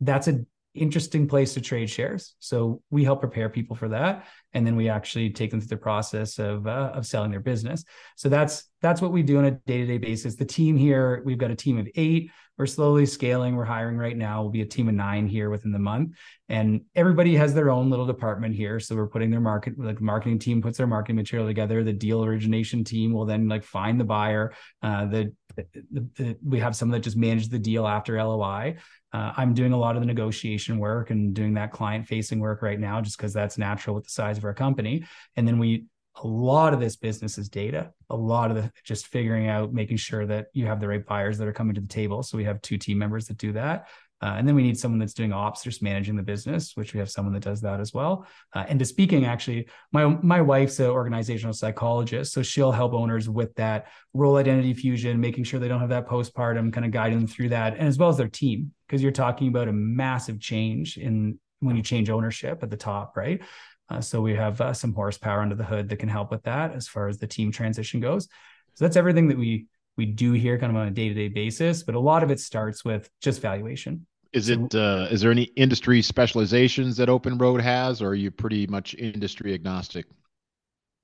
that's 0.01 0.27
an 0.27 0.47
interesting 0.75 1.27
place 1.27 1.53
to 1.53 1.61
trade 1.61 1.89
shares. 1.89 2.35
So 2.39 2.81
we 2.89 3.03
help 3.03 3.19
prepare 3.19 3.49
people 3.49 3.75
for 3.75 3.89
that, 3.89 4.25
and 4.53 4.65
then 4.65 4.75
we 4.75 4.89
actually 4.89 5.29
take 5.31 5.51
them 5.51 5.59
through 5.59 5.67
the 5.67 5.77
process 5.77 6.39
of 6.39 6.67
uh, 6.67 6.91
of 6.93 7.05
selling 7.05 7.31
their 7.31 7.39
business. 7.39 7.83
So 8.15 8.29
that's 8.29 8.69
that's 8.81 9.01
what 9.01 9.11
we 9.11 9.23
do 9.23 9.37
on 9.37 9.45
a 9.45 9.51
day 9.51 9.79
to 9.79 9.85
day 9.85 9.97
basis. 9.97 10.35
The 10.35 10.45
team 10.45 10.77
here, 10.77 11.21
we've 11.25 11.37
got 11.37 11.51
a 11.51 11.55
team 11.55 11.77
of 11.77 11.87
eight. 11.95 12.31
We're 12.57 12.65
slowly 12.65 13.05
scaling. 13.05 13.55
We're 13.55 13.63
hiring 13.63 13.97
right 13.97 14.17
now. 14.17 14.41
We'll 14.41 14.51
be 14.51 14.61
a 14.61 14.65
team 14.65 14.89
of 14.89 14.93
nine 14.93 15.27
here 15.27 15.49
within 15.49 15.71
the 15.71 15.79
month, 15.79 16.17
and 16.49 16.81
everybody 16.93 17.35
has 17.35 17.53
their 17.53 17.69
own 17.69 17.89
little 17.89 18.05
department 18.05 18.53
here. 18.53 18.79
So 18.81 18.95
we're 18.95 19.07
putting 19.07 19.31
their 19.31 19.39
market, 19.39 19.79
like 19.79 20.01
marketing 20.01 20.39
team 20.39 20.61
puts 20.61 20.77
their 20.77 20.87
marketing 20.87 21.15
material 21.15 21.47
together. 21.47 21.83
The 21.83 21.93
deal 21.93 22.23
origination 22.23 22.83
team 22.83 23.13
will 23.13 23.25
then 23.25 23.47
like 23.47 23.63
find 23.63 23.99
the 23.99 24.03
buyer. 24.03 24.53
Uh, 24.83 25.05
the, 25.05 25.33
the, 25.91 26.07
the 26.15 26.37
we 26.43 26.59
have 26.59 26.75
some 26.75 26.89
that 26.89 26.99
just 26.99 27.17
manage 27.17 27.49
the 27.49 27.59
deal 27.59 27.87
after 27.87 28.21
LOI. 28.21 28.77
Uh, 29.11 29.33
I'm 29.35 29.53
doing 29.53 29.73
a 29.73 29.77
lot 29.77 29.95
of 29.95 30.01
the 30.01 30.05
negotiation 30.05 30.77
work 30.77 31.09
and 31.09 31.33
doing 31.33 31.55
that 31.55 31.71
client 31.71 32.07
facing 32.07 32.39
work 32.39 32.61
right 32.61 32.79
now, 32.79 33.01
just 33.01 33.17
because 33.17 33.33
that's 33.33 33.57
natural 33.57 33.95
with 33.95 34.05
the 34.05 34.11
size 34.11 34.37
of 34.37 34.45
our 34.45 34.53
company. 34.53 35.03
And 35.35 35.47
then 35.47 35.57
we 35.57 35.85
a 36.23 36.27
lot 36.27 36.73
of 36.73 36.79
this 36.79 36.95
business 36.95 37.37
is 37.37 37.49
data. 37.49 37.91
A 38.09 38.15
lot 38.15 38.51
of 38.51 38.57
the 38.57 38.71
just 38.83 39.07
figuring 39.07 39.47
out, 39.47 39.73
making 39.73 39.97
sure 39.97 40.25
that 40.25 40.47
you 40.53 40.65
have 40.65 40.79
the 40.79 40.87
right 40.87 41.05
buyers 41.05 41.37
that 41.37 41.47
are 41.47 41.53
coming 41.53 41.75
to 41.75 41.81
the 41.81 41.87
table. 41.87 42.23
So 42.23 42.37
we 42.37 42.43
have 42.43 42.61
two 42.61 42.77
team 42.77 42.97
members 42.97 43.27
that 43.27 43.37
do 43.37 43.53
that. 43.53 43.87
Uh, 44.21 44.35
and 44.37 44.47
then 44.47 44.53
we 44.53 44.63
need 44.63 44.77
someone 44.77 44.99
that's 44.99 45.13
doing 45.13 45.31
ops, 45.31 45.63
just 45.63 45.81
managing 45.81 46.15
the 46.15 46.23
business, 46.23 46.75
which 46.75 46.93
we 46.93 46.99
have 46.99 47.09
someone 47.09 47.33
that 47.33 47.43
does 47.43 47.61
that 47.61 47.79
as 47.79 47.93
well. 47.93 48.27
Uh, 48.53 48.65
and 48.67 48.77
to 48.77 48.85
speaking, 48.85 49.25
actually, 49.25 49.67
my 49.93 50.05
my 50.05 50.41
wife's 50.41 50.79
an 50.79 50.87
organizational 50.87 51.53
psychologist, 51.53 52.33
so 52.33 52.43
she'll 52.43 52.71
help 52.71 52.93
owners 52.93 53.29
with 53.29 53.55
that 53.55 53.87
role 54.13 54.35
identity 54.35 54.73
fusion, 54.73 55.21
making 55.21 55.45
sure 55.45 55.59
they 55.59 55.69
don't 55.69 55.79
have 55.79 55.89
that 55.89 56.07
postpartum, 56.07 56.73
kind 56.73 56.85
of 56.85 56.91
guiding 56.91 57.19
them 57.19 57.27
through 57.27 57.49
that, 57.49 57.77
and 57.77 57.87
as 57.87 57.97
well 57.97 58.09
as 58.09 58.17
their 58.17 58.27
team, 58.27 58.73
because 58.87 59.01
you're 59.01 59.11
talking 59.11 59.47
about 59.47 59.69
a 59.69 59.73
massive 59.73 60.39
change 60.39 60.97
in 60.97 61.39
when 61.61 61.77
you 61.77 61.83
change 61.83 62.09
ownership 62.09 62.61
at 62.61 62.69
the 62.69 62.77
top, 62.77 63.15
right? 63.15 63.41
Uh, 63.89 64.01
so 64.01 64.21
we 64.21 64.35
have 64.35 64.59
uh, 64.61 64.73
some 64.73 64.93
horsepower 64.93 65.41
under 65.41 65.55
the 65.55 65.63
hood 65.63 65.89
that 65.89 65.97
can 65.97 66.09
help 66.09 66.29
with 66.29 66.43
that 66.43 66.73
as 66.73 66.87
far 66.87 67.07
as 67.07 67.17
the 67.17 67.27
team 67.27 67.51
transition 67.51 67.99
goes. 67.99 68.27
So 68.75 68.85
that's 68.85 68.97
everything 68.97 69.29
that 69.29 69.37
we 69.37 69.67
we 69.97 70.05
do 70.05 70.31
here 70.31 70.57
kind 70.57 70.71
of 70.71 70.77
on 70.77 70.87
a 70.87 70.91
day-to-day 70.91 71.27
basis 71.27 71.83
but 71.83 71.93
a 71.93 71.99
lot 71.99 72.23
of 72.23 72.31
it 72.31 72.39
starts 72.39 72.85
with 72.85 73.09
just 73.19 73.41
valuation 73.41 74.07
is 74.33 74.49
it 74.49 74.75
uh, 74.75 75.07
is 75.09 75.21
there 75.21 75.31
any 75.31 75.43
industry 75.55 76.01
specializations 76.01 76.97
that 76.97 77.09
OpnRoad 77.09 77.61
has 77.61 78.01
or 78.01 78.09
are 78.09 78.15
you 78.15 78.31
pretty 78.31 78.67
much 78.67 78.93
industry 78.95 79.53
agnostic? 79.53 80.05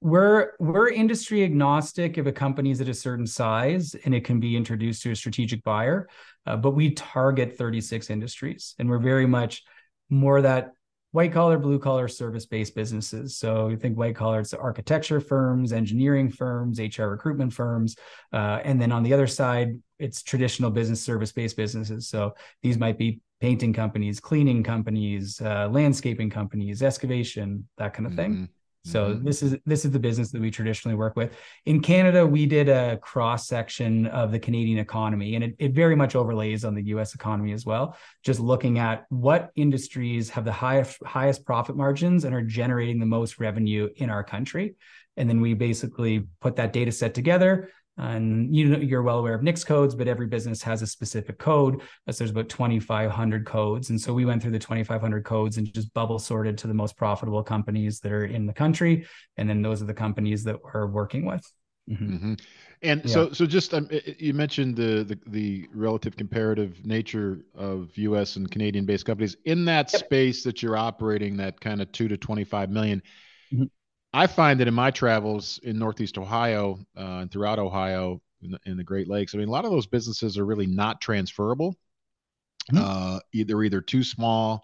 We're 0.02 0.52
we're 0.60 0.90
industry 0.90 1.44
agnostic 1.44 2.18
if 2.18 2.28
a 2.28 2.32
company 2.32 2.72
is 2.72 2.82
at 2.82 2.90
a 2.90 2.94
certain 2.94 3.26
size 3.26 3.96
and 4.06 4.14
it 4.14 4.24
can 4.24 4.40
be 4.40 4.56
introduced 4.56 5.02
to 5.04 5.12
a 5.12 5.16
strategic 5.16 5.64
buyer 5.64 6.08
uh, 6.46 6.58
but 6.58 6.72
we 6.72 6.92
target 6.92 7.58
36 7.58 8.10
industries 8.10 8.76
and 8.78 8.88
we're 8.88 9.00
very 9.00 9.26
much 9.26 9.64
more 10.10 10.42
that 10.42 10.72
white 11.16 11.32
collar, 11.32 11.58
blue 11.58 11.80
collar, 11.80 12.10
service 12.10 12.46
based 12.46 12.76
businesses. 12.76 13.38
So 13.38 13.70
you 13.70 13.78
think 13.78 13.98
white 13.98 14.18
collar, 14.18 14.42
it's 14.42 14.54
architecture 14.54 15.22
firms, 15.22 15.72
engineering 15.72 16.30
firms, 16.30 16.78
HR 16.78 17.06
recruitment 17.06 17.54
firms. 17.54 17.96
Uh, 18.34 18.60
and 18.66 18.82
then 18.82 18.92
on 18.92 19.02
the 19.02 19.14
other 19.14 19.26
side, 19.26 19.80
it's 19.98 20.22
traditional 20.22 20.72
business 20.72 21.02
service 21.02 21.32
based 21.32 21.56
businesses. 21.56 22.10
So 22.10 22.36
these 22.62 22.78
might 22.78 22.98
be 22.98 23.22
painting 23.40 23.72
companies, 23.72 24.20
cleaning 24.20 24.62
companies, 24.62 25.40
uh, 25.40 25.70
landscaping 25.72 26.30
companies, 26.30 26.84
excavation, 26.84 27.66
that 27.78 27.94
kind 27.94 28.08
of 28.08 28.16
thing. 28.16 28.34
Mm-hmm. 28.34 28.46
So 28.86 29.16
mm-hmm. 29.16 29.26
this 29.26 29.42
is 29.42 29.58
this 29.66 29.84
is 29.84 29.90
the 29.90 30.00
business 30.00 30.30
that 30.30 30.40
we 30.40 30.52
traditionally 30.52 30.96
work 30.96 31.16
with. 31.16 31.36
In 31.66 31.82
Canada, 31.82 32.26
we 32.26 32.46
did 32.46 32.70
a 32.70 32.98
cross 32.98 33.48
section 33.48 34.06
of 34.08 34.32
the 34.32 34.38
Canadian 34.38 34.78
economy, 34.78 35.34
and 35.34 35.44
it, 35.44 35.56
it 35.58 35.72
very 35.74 35.96
much 35.96 36.16
overlays 36.16 36.64
on 36.64 36.76
the 36.76 36.84
U.S. 36.84 37.16
economy 37.16 37.52
as 37.52 37.66
well. 37.66 37.98
Just 38.24 38.40
looking 38.40 38.78
at 38.78 39.06
what 39.10 39.50
industries 39.56 40.30
have 40.30 40.46
the 40.46 40.52
highest 40.52 41.00
highest 41.04 41.46
profit 41.48 41.76
margins 41.76 42.26
and 42.26 42.36
are 42.36 42.44
generating 42.44 43.00
the 43.00 43.08
most 43.08 43.40
revenue 43.40 43.90
in 43.96 44.12
our 44.12 44.24
country, 44.24 44.76
and 45.18 45.28
then 45.28 45.42
we 45.42 45.56
basically 45.56 46.28
put 46.40 46.56
that 46.58 46.72
data 46.72 46.92
set 46.92 47.16
together, 47.16 47.72
and 47.98 48.54
you 48.54 48.66
know 48.66 48.78
you're 48.78 49.04
well 49.04 49.20
aware 49.20 49.34
of 49.34 49.42
NAICS 49.42 49.66
codes, 49.66 49.96
but 49.96 50.08
every 50.08 50.28
business 50.28 50.62
has 50.64 50.82
a 50.82 50.88
specific 50.88 51.38
code. 51.38 51.82
So 52.10 52.18
there's 52.18 52.32
about 52.32 52.50
2,500 52.50 53.46
codes, 53.46 53.90
and 53.90 54.00
so 54.00 54.14
we 54.14 54.26
went 54.26 54.42
through 54.42 54.52
the 54.52 54.60
2,500 54.60 55.24
codes 55.24 55.58
and 55.58 55.72
just 55.74 55.94
bubble 55.94 56.20
sorted 56.20 56.58
to 56.60 56.68
the 56.68 56.74
most 56.74 56.98
profitable 56.98 57.44
companies 57.44 58.00
that 58.02 58.12
are 58.12 58.26
in 58.26 58.46
the 58.46 58.54
country, 58.54 59.06
and 59.38 59.50
then 59.50 59.62
those 59.62 59.82
are 59.82 59.86
the 59.86 59.94
companies 59.94 60.44
that 60.44 60.58
we're 60.64 60.88
working 60.88 61.26
with. 61.26 61.46
Mm-hmm. 61.90 62.16
Mm-hmm. 62.16 62.34
And 62.82 63.02
yeah. 63.06 63.12
so, 63.12 63.32
so 63.32 63.46
just 63.46 63.74
um, 63.74 63.90
you 64.18 64.34
mentioned 64.34 64.76
the, 64.76 65.04
the, 65.04 65.20
the 65.28 65.68
relative 65.74 66.18
comparative 66.18 66.86
nature 66.86 67.42
of 67.56 67.96
U.S. 67.98 68.36
and 68.36 68.50
Canadian-based 68.50 69.06
companies 69.06 69.38
in 69.46 69.66
that 69.66 69.92
yep. 69.94 70.04
space 70.04 70.44
that 70.44 70.62
you're 70.62 70.78
operating, 70.78 71.38
that 71.38 71.60
kind 71.62 71.82
of 71.82 71.92
two 71.92 72.08
to 72.08 72.18
25 72.18 72.70
million. 72.70 73.02
Mm-hmm. 73.54 73.64
I 74.16 74.28
find 74.28 74.62
that 74.62 74.68
in 74.70 74.74
my 74.74 74.92
travels 74.92 75.60
in 75.64 75.78
Northeast 75.78 76.18
Ohio 76.18 76.80
uh, 76.98 77.20
and 77.20 77.32
throughout 77.32 77.60
Ohio 77.60 78.22
in 78.42 78.52
the, 78.52 78.60
in 78.66 78.78
the, 78.78 78.84
Great 78.84 79.10
Lakes, 79.10 79.36
I 79.36 79.40
mean, 79.40 79.50
a 79.50 79.52
lot 79.52 79.66
of 79.66 79.72
those 79.72 79.88
businesses 79.88 80.38
are 80.38 80.46
really 80.46 80.68
not 80.68 81.02
transferable. 81.02 81.76
Mm-hmm. 82.72 82.78
Uh, 82.82 83.20
they're 83.34 83.64
either 83.64 83.82
too 83.82 84.06
small, 84.06 84.64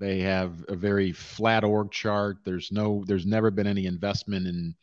they 0.00 0.18
have 0.22 0.64
a 0.66 0.74
very 0.74 1.12
flat 1.12 1.62
org 1.62 1.92
chart. 1.92 2.38
There's 2.44 2.72
no, 2.72 3.04
there's 3.06 3.24
never 3.24 3.52
been 3.52 3.68
any 3.68 3.86
investment 3.86 4.48
in 4.48 4.74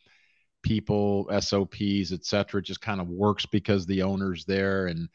people, 0.62 1.28
SOPs, 1.38 2.10
et 2.10 2.24
cetera. 2.24 2.60
It 2.60 2.66
just 2.66 2.80
kind 2.80 3.02
of 3.02 3.08
works 3.08 3.44
because 3.44 3.84
the 3.84 4.02
owner's 4.02 4.46
there 4.46 4.86
and 4.86 5.10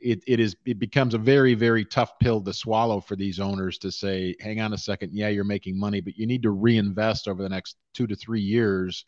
it, 0.00 0.22
it 0.26 0.40
is 0.40 0.56
it 0.64 0.78
becomes 0.78 1.14
a 1.14 1.18
very 1.18 1.54
very 1.54 1.84
tough 1.84 2.18
pill 2.18 2.40
to 2.40 2.52
swallow 2.52 3.00
for 3.00 3.16
these 3.16 3.38
owners 3.38 3.78
to 3.78 3.92
say 3.92 4.34
hang 4.40 4.60
on 4.60 4.72
a 4.72 4.78
second. 4.78 5.12
Yeah 5.12 5.28
you're 5.28 5.44
making 5.44 5.78
money 5.78 6.00
but 6.00 6.16
you 6.16 6.26
need 6.26 6.42
to 6.42 6.50
reinvest 6.50 7.28
over 7.28 7.42
the 7.42 7.48
next 7.48 7.76
two 7.94 8.06
to 8.06 8.16
three 8.16 8.40
years 8.40 9.04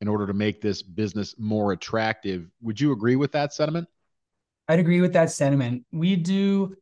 in 0.00 0.08
order 0.08 0.26
to 0.26 0.32
make 0.32 0.60
this 0.60 0.82
business 0.82 1.34
more 1.38 1.72
attractive. 1.72 2.48
Would 2.62 2.80
you 2.80 2.92
agree 2.92 3.16
with 3.16 3.32
that 3.32 3.52
sentiment? 3.52 3.88
I'd 4.68 4.78
agree 4.78 5.00
with 5.00 5.14
that 5.14 5.30
sentiment. 5.30 5.84
We 5.92 6.16
do 6.16 6.76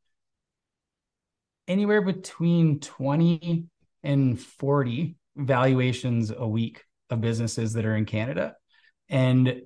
anywhere 1.68 2.02
between 2.02 2.80
20 2.80 3.66
and 4.02 4.40
40 4.40 5.16
valuations 5.36 6.30
a 6.30 6.46
week 6.46 6.84
of 7.10 7.20
businesses 7.20 7.72
that 7.74 7.84
are 7.84 7.96
in 7.96 8.04
canada. 8.04 8.56
And 9.08 9.62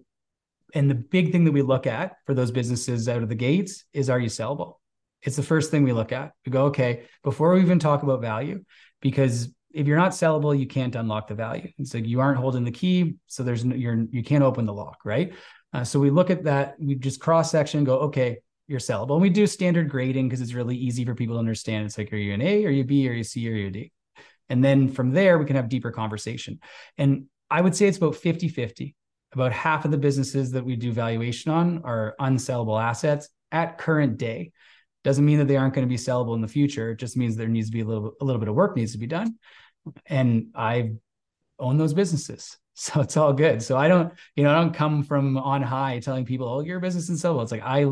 and 0.74 0.90
the 0.90 0.94
big 0.94 1.32
thing 1.32 1.44
that 1.44 1.52
we 1.52 1.62
look 1.62 1.86
at 1.86 2.16
for 2.26 2.34
those 2.34 2.50
businesses 2.50 3.08
out 3.08 3.22
of 3.22 3.28
the 3.28 3.34
gates 3.34 3.84
is 3.92 4.10
are 4.10 4.18
you 4.18 4.28
sellable? 4.28 4.74
It's 5.22 5.36
the 5.36 5.42
first 5.42 5.70
thing 5.70 5.82
we 5.82 5.92
look 5.92 6.12
at. 6.12 6.32
We 6.46 6.52
go, 6.52 6.66
okay, 6.66 7.04
before 7.22 7.54
we 7.54 7.60
even 7.60 7.78
talk 7.78 8.02
about 8.02 8.20
value, 8.20 8.64
because 9.00 9.52
if 9.72 9.86
you're 9.86 9.98
not 9.98 10.12
sellable, 10.12 10.58
you 10.58 10.66
can't 10.66 10.96
unlock 10.96 11.28
the 11.28 11.34
value. 11.34 11.70
Like 11.92 12.06
you 12.06 12.20
aren't 12.20 12.38
holding 12.38 12.64
the 12.64 12.70
key, 12.70 13.16
so 13.26 13.42
there's 13.42 13.64
no, 13.64 13.76
you're 13.76 14.06
you 14.10 14.22
can't 14.22 14.42
open 14.42 14.66
the 14.66 14.72
lock, 14.72 14.98
right? 15.04 15.34
Uh, 15.72 15.84
so 15.84 16.00
we 16.00 16.10
look 16.10 16.30
at 16.30 16.44
that. 16.44 16.74
We 16.80 16.96
just 16.96 17.20
cross 17.20 17.50
section, 17.50 17.84
go, 17.84 17.98
okay, 17.98 18.38
you're 18.66 18.80
sellable. 18.80 19.12
And 19.12 19.22
we 19.22 19.30
do 19.30 19.46
standard 19.46 19.88
grading 19.88 20.28
because 20.28 20.40
it's 20.40 20.54
really 20.54 20.76
easy 20.76 21.04
for 21.04 21.14
people 21.14 21.36
to 21.36 21.40
understand. 21.40 21.86
It's 21.86 21.98
like, 21.98 22.12
are 22.12 22.16
you 22.16 22.34
an 22.34 22.42
A, 22.42 22.64
are 22.64 22.70
you 22.70 22.84
B, 22.84 23.08
are 23.08 23.12
you 23.12 23.24
C, 23.24 23.48
are 23.48 23.54
you 23.54 23.68
a 23.68 23.70
D? 23.70 23.92
And 24.48 24.64
then 24.64 24.88
from 24.88 25.12
there, 25.12 25.38
we 25.38 25.44
can 25.44 25.56
have 25.56 25.68
deeper 25.68 25.92
conversation. 25.92 26.58
And 26.98 27.26
I 27.50 27.60
would 27.60 27.76
say 27.76 27.86
it's 27.86 27.98
about 27.98 28.16
50 28.16 28.48
50 28.48 28.94
about 29.32 29.52
half 29.52 29.84
of 29.84 29.90
the 29.90 29.98
businesses 29.98 30.50
that 30.52 30.64
we 30.64 30.76
do 30.76 30.92
valuation 30.92 31.50
on 31.50 31.82
are 31.84 32.14
unsellable 32.20 32.82
assets 32.82 33.28
at 33.52 33.78
current 33.78 34.18
day. 34.18 34.52
Doesn't 35.02 35.24
mean 35.24 35.38
that 35.38 35.48
they 35.48 35.56
aren't 35.56 35.74
going 35.74 35.86
to 35.86 35.88
be 35.88 35.96
sellable 35.96 36.34
in 36.34 36.40
the 36.40 36.48
future. 36.48 36.90
It 36.90 36.98
just 36.98 37.16
means 37.16 37.36
there 37.36 37.48
needs 37.48 37.68
to 37.68 37.72
be 37.72 37.80
a 37.80 37.84
little 37.84 38.12
a 38.20 38.24
little 38.24 38.40
bit 38.40 38.48
of 38.48 38.54
work 38.54 38.76
needs 38.76 38.92
to 38.92 38.98
be 38.98 39.06
done. 39.06 39.36
And 40.06 40.48
I 40.54 40.92
own 41.58 41.78
those 41.78 41.94
businesses. 41.94 42.56
So 42.74 43.02
it's 43.02 43.18
all 43.18 43.34
good. 43.34 43.62
So 43.62 43.76
I 43.76 43.88
don't, 43.88 44.10
you 44.36 44.42
know, 44.42 44.50
I 44.52 44.54
don't 44.54 44.72
come 44.72 45.02
from 45.02 45.36
on 45.36 45.60
high 45.60 45.98
telling 45.98 46.24
people, 46.24 46.48
"Oh, 46.48 46.60
your 46.60 46.80
business 46.80 47.10
is 47.10 47.22
sellable." 47.22 47.42
It's 47.42 47.52
like 47.52 47.60
I 47.62 47.84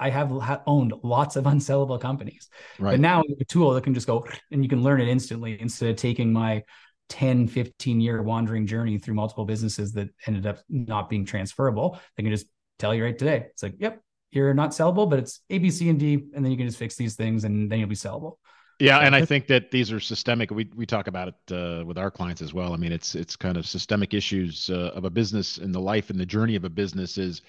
I 0.00 0.10
have 0.10 0.32
owned 0.66 0.92
lots 1.04 1.36
of 1.36 1.44
unsellable 1.44 2.00
companies. 2.00 2.48
Right. 2.80 2.92
But 2.92 3.00
now 3.00 3.22
a 3.22 3.44
tool 3.44 3.74
that 3.74 3.84
can 3.84 3.94
just 3.94 4.08
go 4.08 4.26
and 4.50 4.64
you 4.64 4.68
can 4.68 4.82
learn 4.82 5.00
it 5.00 5.06
instantly 5.06 5.60
instead 5.60 5.90
of 5.90 5.96
taking 5.96 6.32
my 6.32 6.64
10, 7.08 7.48
15 7.48 8.00
year 8.00 8.22
wandering 8.22 8.66
journey 8.66 8.98
through 8.98 9.14
multiple 9.14 9.44
businesses 9.44 9.92
that 9.92 10.08
ended 10.26 10.46
up 10.46 10.58
not 10.68 11.08
being 11.08 11.24
transferable, 11.24 11.98
they 12.16 12.22
can 12.22 12.32
just 12.32 12.46
tell 12.78 12.94
you 12.94 13.04
right 13.04 13.18
today. 13.18 13.46
It's 13.50 13.62
like, 13.62 13.74
yep, 13.78 14.00
you're 14.30 14.54
not 14.54 14.70
sellable, 14.70 15.08
but 15.08 15.18
it's 15.18 15.40
A, 15.50 15.58
B, 15.58 15.70
C, 15.70 15.88
and 15.88 15.98
D. 15.98 16.14
And 16.34 16.44
then 16.44 16.50
you 16.50 16.56
can 16.56 16.66
just 16.66 16.78
fix 16.78 16.96
these 16.96 17.16
things 17.16 17.44
and 17.44 17.70
then 17.70 17.78
you'll 17.78 17.88
be 17.88 17.94
sellable. 17.94 18.36
Yeah, 18.80 19.00
and 19.00 19.14
I 19.14 19.24
think 19.24 19.48
that 19.48 19.72
these 19.72 19.90
are 19.90 19.98
systemic. 19.98 20.52
We 20.52 20.70
we 20.76 20.86
talk 20.86 21.08
about 21.08 21.28
it 21.28 21.52
uh, 21.52 21.84
with 21.84 21.98
our 21.98 22.12
clients 22.12 22.40
as 22.40 22.54
well. 22.54 22.72
I 22.72 22.76
mean, 22.76 22.92
it's 22.92 23.16
it's 23.16 23.34
kind 23.34 23.56
of 23.56 23.66
systemic 23.66 24.14
issues 24.14 24.70
uh, 24.70 24.92
of 24.94 25.04
a 25.04 25.10
business 25.10 25.58
and 25.58 25.74
the 25.74 25.80
life 25.80 26.10
and 26.10 26.20
the 26.20 26.26
journey 26.26 26.54
of 26.54 26.62
a 26.62 26.70
business 26.70 27.18
is, 27.18 27.42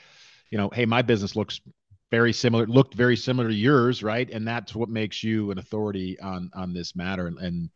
you 0.50 0.58
know, 0.58 0.69
hey, 0.74 0.88
my 0.88 1.04
business 1.04 1.36
looks 1.36 1.62
very 2.10 2.34
similar, 2.34 2.65
looked 2.65 2.95
very 2.95 3.15
similar 3.15 3.48
to 3.48 3.54
yours, 3.54 4.02
right? 4.02 4.28
And 4.32 4.48
that's 4.48 4.74
what 4.74 4.89
makes 4.89 5.24
you 5.24 5.52
an 5.52 5.60
authority 5.60 6.19
on 6.19 6.50
on 6.56 6.74
this 6.74 6.95
matter. 6.95 7.28
And, 7.28 7.38
and 7.38 7.69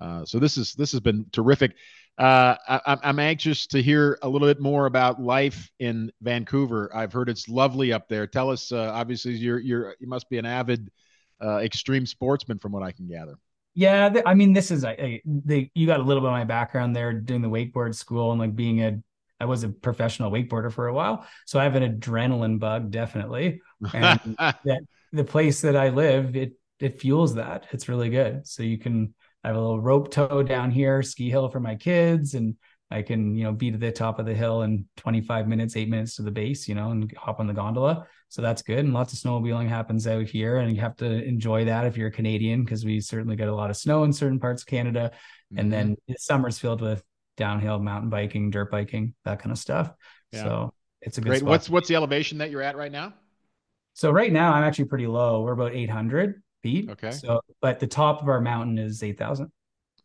uh, 0.00 0.24
so 0.24 0.38
this 0.38 0.56
is 0.56 0.74
this 0.74 0.92
has 0.92 1.00
been 1.00 1.26
terrific. 1.32 1.74
Uh, 2.16 2.54
I, 2.68 2.98
am 3.02 3.18
anxious 3.18 3.66
to 3.68 3.82
hear 3.82 4.18
a 4.22 4.28
little 4.28 4.46
bit 4.46 4.60
more 4.60 4.86
about 4.86 5.20
life 5.20 5.68
in 5.80 6.12
Vancouver. 6.22 6.88
I've 6.94 7.12
heard 7.12 7.28
it's 7.28 7.48
lovely 7.48 7.92
up 7.92 8.08
there. 8.08 8.26
Tell 8.26 8.50
us. 8.50 8.70
Uh, 8.70 8.90
obviously, 8.92 9.32
you're 9.32 9.58
you're 9.58 9.96
you 9.98 10.06
must 10.06 10.30
be 10.30 10.38
an 10.38 10.46
avid 10.46 10.90
uh, 11.42 11.58
extreme 11.58 12.06
sportsman, 12.06 12.58
from 12.58 12.72
what 12.72 12.82
I 12.82 12.92
can 12.92 13.08
gather. 13.08 13.36
Yeah, 13.74 14.08
th- 14.08 14.24
I 14.26 14.34
mean, 14.34 14.52
this 14.52 14.70
is 14.70 14.84
a, 14.84 15.20
the 15.24 15.68
you 15.74 15.86
got 15.86 15.98
a 15.98 16.02
little 16.04 16.22
bit 16.22 16.28
of 16.28 16.34
my 16.34 16.44
background 16.44 16.94
there, 16.94 17.12
doing 17.12 17.42
the 17.42 17.50
wakeboard 17.50 17.94
school 17.94 18.30
and 18.30 18.40
like 18.40 18.54
being 18.54 18.82
a 18.82 19.02
I 19.40 19.46
was 19.46 19.64
a 19.64 19.68
professional 19.68 20.30
wakeboarder 20.30 20.72
for 20.72 20.86
a 20.86 20.94
while, 20.94 21.26
so 21.46 21.58
I 21.58 21.64
have 21.64 21.74
an 21.74 21.98
adrenaline 21.98 22.60
bug 22.60 22.90
definitely. 22.92 23.60
And 23.92 24.20
that, 24.38 24.82
the 25.12 25.24
place 25.24 25.60
that 25.62 25.76
I 25.76 25.88
live, 25.88 26.36
it 26.36 26.52
it 26.78 27.00
fuels 27.00 27.34
that. 27.34 27.66
It's 27.72 27.88
really 27.88 28.10
good. 28.10 28.46
So 28.46 28.62
you 28.62 28.78
can 28.78 29.14
I 29.44 29.48
have 29.48 29.56
a 29.56 29.60
little 29.60 29.80
rope 29.80 30.10
tow 30.10 30.42
down 30.42 30.70
here, 30.70 31.02
ski 31.02 31.28
hill 31.28 31.48
for 31.50 31.60
my 31.60 31.74
kids, 31.74 32.34
and 32.34 32.56
I 32.90 33.02
can, 33.02 33.36
you 33.36 33.44
know, 33.44 33.52
be 33.52 33.70
to 33.70 33.78
the 33.78 33.92
top 33.92 34.18
of 34.18 34.26
the 34.26 34.34
hill 34.34 34.62
in 34.62 34.86
25 34.96 35.48
minutes, 35.48 35.76
eight 35.76 35.88
minutes 35.88 36.16
to 36.16 36.22
the 36.22 36.30
base, 36.30 36.66
you 36.68 36.74
know, 36.74 36.90
and 36.90 37.12
hop 37.16 37.40
on 37.40 37.46
the 37.46 37.52
gondola. 37.52 38.06
So 38.28 38.40
that's 38.40 38.62
good. 38.62 38.78
And 38.78 38.94
lots 38.94 39.12
of 39.12 39.18
snowmobiling 39.18 39.68
happens 39.68 40.06
out 40.06 40.26
here. 40.26 40.58
And 40.58 40.74
you 40.74 40.80
have 40.80 40.96
to 40.96 41.06
enjoy 41.06 41.64
that 41.66 41.86
if 41.86 41.96
you're 41.96 42.08
a 42.08 42.12
Canadian, 42.12 42.64
because 42.64 42.84
we 42.84 43.00
certainly 43.00 43.36
get 43.36 43.48
a 43.48 43.54
lot 43.54 43.70
of 43.70 43.76
snow 43.76 44.04
in 44.04 44.12
certain 44.12 44.38
parts 44.38 44.62
of 44.62 44.66
Canada. 44.66 45.10
Mm-hmm. 45.52 45.58
And 45.58 45.72
then 45.72 45.96
summer's 46.16 46.58
filled 46.58 46.80
with 46.80 47.02
downhill 47.36 47.78
mountain 47.78 48.10
biking, 48.10 48.50
dirt 48.50 48.70
biking, 48.70 49.14
that 49.24 49.40
kind 49.40 49.52
of 49.52 49.58
stuff. 49.58 49.92
Yeah. 50.32 50.42
So 50.42 50.74
it's 51.00 51.18
a 51.18 51.20
good 51.20 51.30
Great. 51.30 51.40
Spot. 51.40 51.50
What's 51.50 51.70
what's 51.70 51.88
the 51.88 51.96
elevation 51.96 52.38
that 52.38 52.50
you're 52.50 52.62
at 52.62 52.76
right 52.76 52.92
now? 52.92 53.14
So 53.94 54.10
right 54.10 54.32
now 54.32 54.52
I'm 54.52 54.64
actually 54.64 54.86
pretty 54.86 55.06
low. 55.06 55.42
We're 55.42 55.52
about 55.52 55.74
800 55.74 56.42
feet. 56.64 56.88
Okay. 56.88 57.10
So, 57.10 57.42
but 57.60 57.78
the 57.78 57.86
top 57.86 58.22
of 58.22 58.28
our 58.28 58.40
mountain 58.40 58.78
is 58.78 59.02
8,000. 59.02 59.52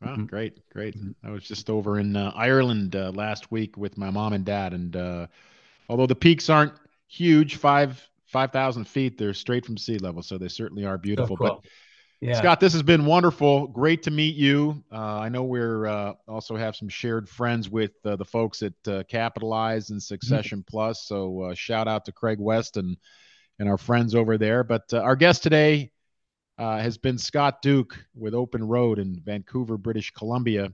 Wow, 0.02 0.12
mm-hmm. 0.12 0.26
great, 0.26 0.60
great. 0.70 0.98
Mm-hmm. 0.98 1.26
I 1.26 1.32
was 1.32 1.44
just 1.44 1.70
over 1.70 2.00
in 2.00 2.18
uh, 2.18 2.34
Ireland 2.36 2.98
uh, 2.98 3.12
last 3.16 3.50
week 3.50 3.78
with 3.78 3.98
my 3.98 4.10
mom 4.10 4.34
and 4.34 4.46
dad, 4.46 4.74
and 4.74 4.96
uh, 4.96 5.28
although 5.88 6.06
the 6.06 6.16
peaks 6.16 6.50
aren't 6.50 6.74
huge, 7.08 7.56
five 7.56 8.06
five 8.26 8.52
thousand 8.52 8.86
feet, 8.86 9.18
they're 9.18 9.34
straight 9.34 9.66
from 9.66 9.78
sea 9.78 9.98
level, 9.98 10.22
so 10.22 10.38
they 10.38 10.48
certainly 10.48 10.86
are 10.86 10.98
beautiful. 10.98 11.36
So 11.36 11.46
cool. 11.46 11.62
But 11.62 11.72
yeah. 12.22 12.38
Scott, 12.38 12.60
this 12.60 12.74
has 12.74 12.84
been 12.84 13.06
wonderful. 13.06 13.68
Great 13.68 14.04
to 14.04 14.12
meet 14.12 14.36
you. 14.36 14.84
Uh, 14.92 15.20
I 15.20 15.30
know 15.30 15.44
we're 15.44 15.86
uh, 15.86 16.14
also 16.28 16.56
have 16.56 16.76
some 16.76 16.90
shared 16.90 17.28
friends 17.28 17.70
with 17.70 17.92
uh, 18.06 18.16
the 18.16 18.26
folks 18.26 18.62
at 18.62 18.74
uh, 18.88 19.04
Capitalize 19.10 19.90
and 19.90 20.02
Succession 20.02 20.60
mm-hmm. 20.60 20.72
Plus. 20.72 21.04
So 21.04 21.42
uh, 21.42 21.56
shout 21.56 21.88
out 21.90 22.06
to 22.06 22.14
Craig 22.14 22.40
West 22.40 22.78
and 22.78 22.98
and 23.60 23.68
our 23.68 23.78
friends 23.78 24.16
over 24.16 24.38
there. 24.38 24.64
But 24.64 24.94
uh, 24.94 25.00
our 25.00 25.18
guest 25.18 25.44
today 25.44 25.92
Uh, 26.60 26.78
has 26.78 26.98
been 26.98 27.18
Scott 27.18 27.62
Duke 27.62 27.98
with 28.14 28.34
OpnRoad 28.34 28.98
in 28.98 29.22
Vancouver, 29.24 29.78
British 29.78 30.12
Columbia, 30.12 30.74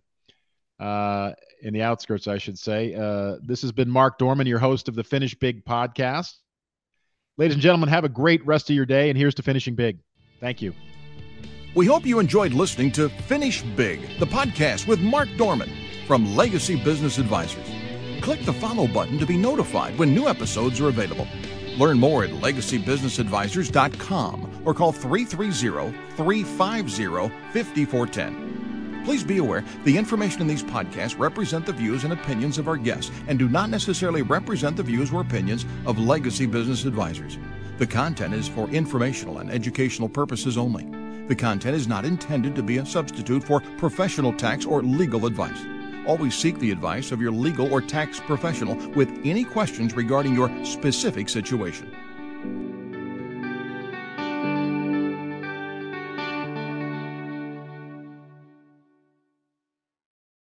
uh, 0.80 1.34
in 1.62 1.76
the 1.76 1.84
outskirts, 1.84 2.28
I 2.28 2.40
should 2.40 2.58
say. 2.58 2.96
Uh, 2.96 3.36
this 3.44 3.62
has 3.62 3.72
been 3.72 3.88
Mark 3.90 4.18
Dorman, 4.18 4.48
your 4.48 4.58
host 4.58 4.90
of 4.90 4.96
the 4.96 5.04
Finish 5.04 5.36
Big 5.36 5.64
podcast. 5.64 6.34
Ladies 7.38 7.54
and 7.54 7.62
gentlemen, 7.62 7.88
have 7.90 8.04
a 8.04 8.10
great 8.10 8.44
rest 8.46 8.68
of 8.70 8.76
your 8.76 8.88
day. 8.88 9.10
And 9.10 9.18
here's 9.18 9.36
to 9.36 9.44
finishing 9.44 9.76
big. 9.76 10.00
Thank 10.40 10.60
you. 10.62 10.74
We 11.76 11.86
hope 11.86 12.06
you 12.06 12.20
enjoyed 12.20 12.54
listening 12.54 12.92
to 12.94 13.10
Finish 13.10 13.62
Big, 13.62 14.00
the 14.20 14.26
podcast 14.26 14.88
with 14.88 15.02
Mark 15.02 15.30
Dorman 15.38 15.70
from 16.08 16.36
Legacy 16.36 16.82
Business 16.82 17.20
Advisors. 17.20 17.70
Click 18.22 18.42
the 18.44 18.54
follow 18.54 18.88
button 18.88 19.20
to 19.20 19.26
be 19.26 19.38
notified 19.38 20.00
when 20.00 20.16
new 20.16 20.28
episodes 20.28 20.80
are 20.80 20.88
available. 20.88 21.28
Learn 21.78 22.00
more 22.00 22.24
at 22.24 22.30
legacybusinessadvisors.com 22.30 24.55
or 24.66 24.74
call 24.74 24.92
330 24.92 25.96
350 26.16 27.04
5410. 27.54 29.02
Please 29.06 29.24
be 29.24 29.38
aware 29.38 29.64
the 29.84 29.96
information 29.96 30.42
in 30.42 30.48
these 30.48 30.64
podcasts 30.64 31.18
represent 31.20 31.64
the 31.66 31.72
views 31.72 32.04
and 32.04 32.14
opinions 32.14 32.58
of 32.58 32.68
our 32.68 32.76
guests 32.76 33.12
and 33.28 33.38
do 33.38 33.48
not 33.48 33.70
necessarily 33.70 34.24
represent 34.24 34.76
the 34.76 34.82
views 34.82 35.14
or 35.14 35.22
opinions 35.22 35.66
of 35.86 36.00
Legacy 36.00 36.48
Business 36.48 36.86
Advisors. 36.86 37.38
The 37.78 37.86
content 37.86 38.34
is 38.34 38.48
for 38.48 38.68
informational 38.70 39.38
and 39.38 39.52
educational 39.52 40.10
purposes 40.10 40.58
only. 40.58 40.86
The 41.28 41.36
content 41.36 41.76
is 41.76 41.88
not 41.88 42.04
intended 42.04 42.56
to 42.56 42.64
be 42.64 42.78
a 42.78 42.86
substitute 42.86 43.44
for 43.44 43.62
professional 43.78 44.34
tax 44.34 44.66
or 44.66 44.82
legal 44.82 45.28
advice. 45.28 45.66
Always 46.08 46.36
seek 46.36 46.58
the 46.58 46.72
advice 46.72 47.12
of 47.12 47.22
your 47.22 47.32
legal 47.32 47.72
or 47.72 47.82
tax 47.82 48.20
professional 48.20 48.76
with 48.92 49.10
any 49.24 49.44
questions 49.44 49.96
regarding 49.96 50.34
your 50.34 50.50
specific 50.66 51.30
situation. 51.30 52.75